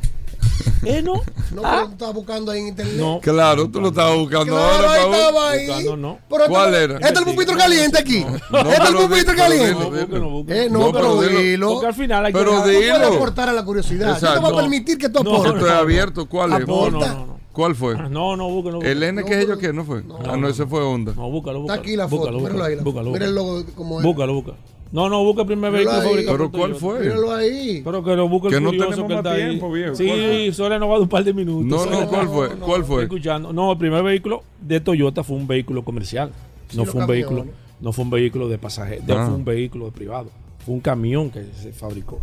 [0.85, 1.13] ¿Eh, no?
[1.53, 2.95] No, pero tú estabas buscando ahí en internet.
[2.97, 3.19] No.
[3.21, 5.67] Claro, tú lo estabas buscando Claro, ahora, ahí estaba ahí.
[5.67, 6.19] Buscando, no.
[6.29, 6.93] Pero ¿Cuál este- era?
[6.95, 8.25] Este es el pupitre caliente aquí.
[8.51, 9.73] No, este es el pupitre caliente.
[9.85, 10.59] Búscalo, búscalo.
[10.59, 11.69] Eh, no, No, pero pero dilo.
[11.71, 13.07] Porque al final hay que Pero puedes dilo.
[13.07, 14.07] aportar a la curiosidad.
[14.07, 14.41] Yo te Exacto.
[14.41, 15.53] voy a permitir que tú No, aportes.
[15.55, 16.27] Estoy abierto.
[16.27, 16.67] ¿Cuál es?
[16.67, 17.33] No, no, no, no.
[17.53, 17.95] ¿Cuál fue?
[18.09, 18.77] No, no, busca, no.
[18.77, 18.89] busca.
[18.89, 19.71] ¿El N que es ellos qué?
[19.71, 20.03] ¿No fue?
[20.27, 21.13] ah, no, ese fue Honda.
[21.15, 21.81] No, búscalo, Está búscalo.
[21.81, 22.21] aquí la foto.
[22.31, 22.75] Búscalo, Míralo ahí.
[22.75, 23.11] la búscalo.
[23.11, 23.55] Mira el búscalo.
[23.59, 24.05] logo como es.
[24.05, 24.51] Búscalo, busca.
[24.93, 26.99] No, no, busca el primer Míralo vehículo fabricado ¿Pero cuál fue?
[26.99, 27.81] Míralo ahí.
[27.83, 29.49] Pero que lo busque el Que no curioso tenemos que más está ahí.
[29.49, 29.93] tiempo, viejo.
[29.95, 31.89] ¿Cuál Sí, solo nos va a dar un par de minutos.
[31.89, 32.47] No, no, ¿cuál fue?
[32.49, 33.03] ¿Cuál Estoy fue?
[33.03, 33.51] escuchando.
[33.51, 36.31] No, el primer vehículo de Toyota fue un vehículo comercial.
[36.69, 37.45] Sí, No los fue un vehículo,
[37.81, 39.25] no fue un vehículo de pasajeros, Ah.
[39.25, 40.29] fue un vehículo de privado.
[40.63, 42.19] Fue un camión que se fabricó.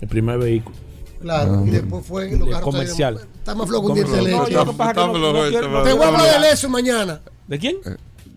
[0.00, 0.76] El primer vehículo.
[1.20, 1.64] Claro.
[1.66, 3.20] Y después fue los De carros comercial.
[3.38, 4.52] Está más flojo un diente de No, leche.
[4.52, 5.82] yo lo que pasa es que no- Dámelo, no este, no.
[5.82, 6.40] Te voy a hablar hablar.
[6.42, 7.20] de eso mañana.
[7.48, 7.76] ¿De quién?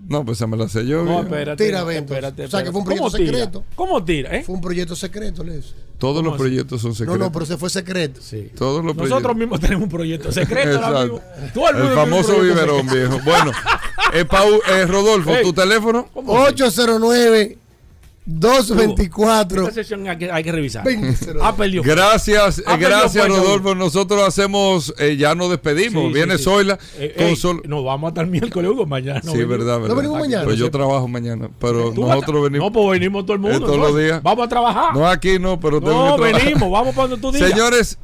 [0.08, 1.04] No, pues se me la sé yo.
[1.04, 1.66] No, espérate.
[1.66, 2.14] Tira, no, Bento.
[2.14, 3.64] espérate, O sea, que fue un proyecto secreto.
[3.76, 4.44] ¿Cómo tira, eh?
[4.44, 5.74] Fue un proyecto secreto, Les.
[5.98, 6.44] Todos ¿Cómo los así?
[6.44, 7.20] proyectos son No, secretos.
[7.20, 8.22] no, pero ese fue secreto.
[8.22, 8.52] Sí.
[8.56, 9.36] Todos los Nosotros proyectos.
[9.36, 11.14] mismos tenemos un proyecto secreto ahora Exacto.
[11.42, 11.52] mismo.
[11.54, 13.10] Todo el El famoso biberón, secreto.
[13.10, 13.26] viejo.
[13.26, 13.52] Bueno,
[14.14, 15.44] eh, Pau- eh, Rodolfo, Ey.
[15.44, 16.08] ¿tu teléfono?
[16.14, 16.54] ¿Cómo así?
[16.54, 17.58] 809
[18.30, 20.84] 224 Esta sesión hay que, hay que revisar.
[20.84, 21.34] 20.
[21.42, 21.82] Ah, perdió.
[21.82, 23.74] Gracias, eh, Ah, gracias fuerza, Rodolfo.
[23.74, 26.08] Nosotros hacemos, eh, ya nos despedimos.
[26.08, 26.44] Sí, Viene sí.
[26.44, 29.22] Zoila Eh, sol- Nos vamos hasta el miércoles, Hugo, mañana.
[29.24, 29.96] Sí, verdad, verdad.
[29.96, 30.44] venimos mañana?
[30.44, 32.68] Pues yo trabajo mañana, pero nosotros venimos.
[32.68, 33.58] No, pues venimos todo el mundo.
[33.58, 33.84] Eh, todos ¿no?
[33.88, 34.22] los días.
[34.22, 34.94] Vamos a trabajar.
[34.94, 36.46] No aquí no, pero tengo No, que trabajar.
[36.50, 37.50] venimos, vamos donde tú digas.
[37.50, 37.98] Señores,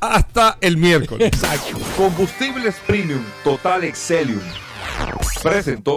[0.00, 1.28] hasta el miércoles.
[1.28, 1.78] Exacto.
[1.96, 4.40] Combustibles Premium Total Excelium.
[5.42, 5.96] Presentó.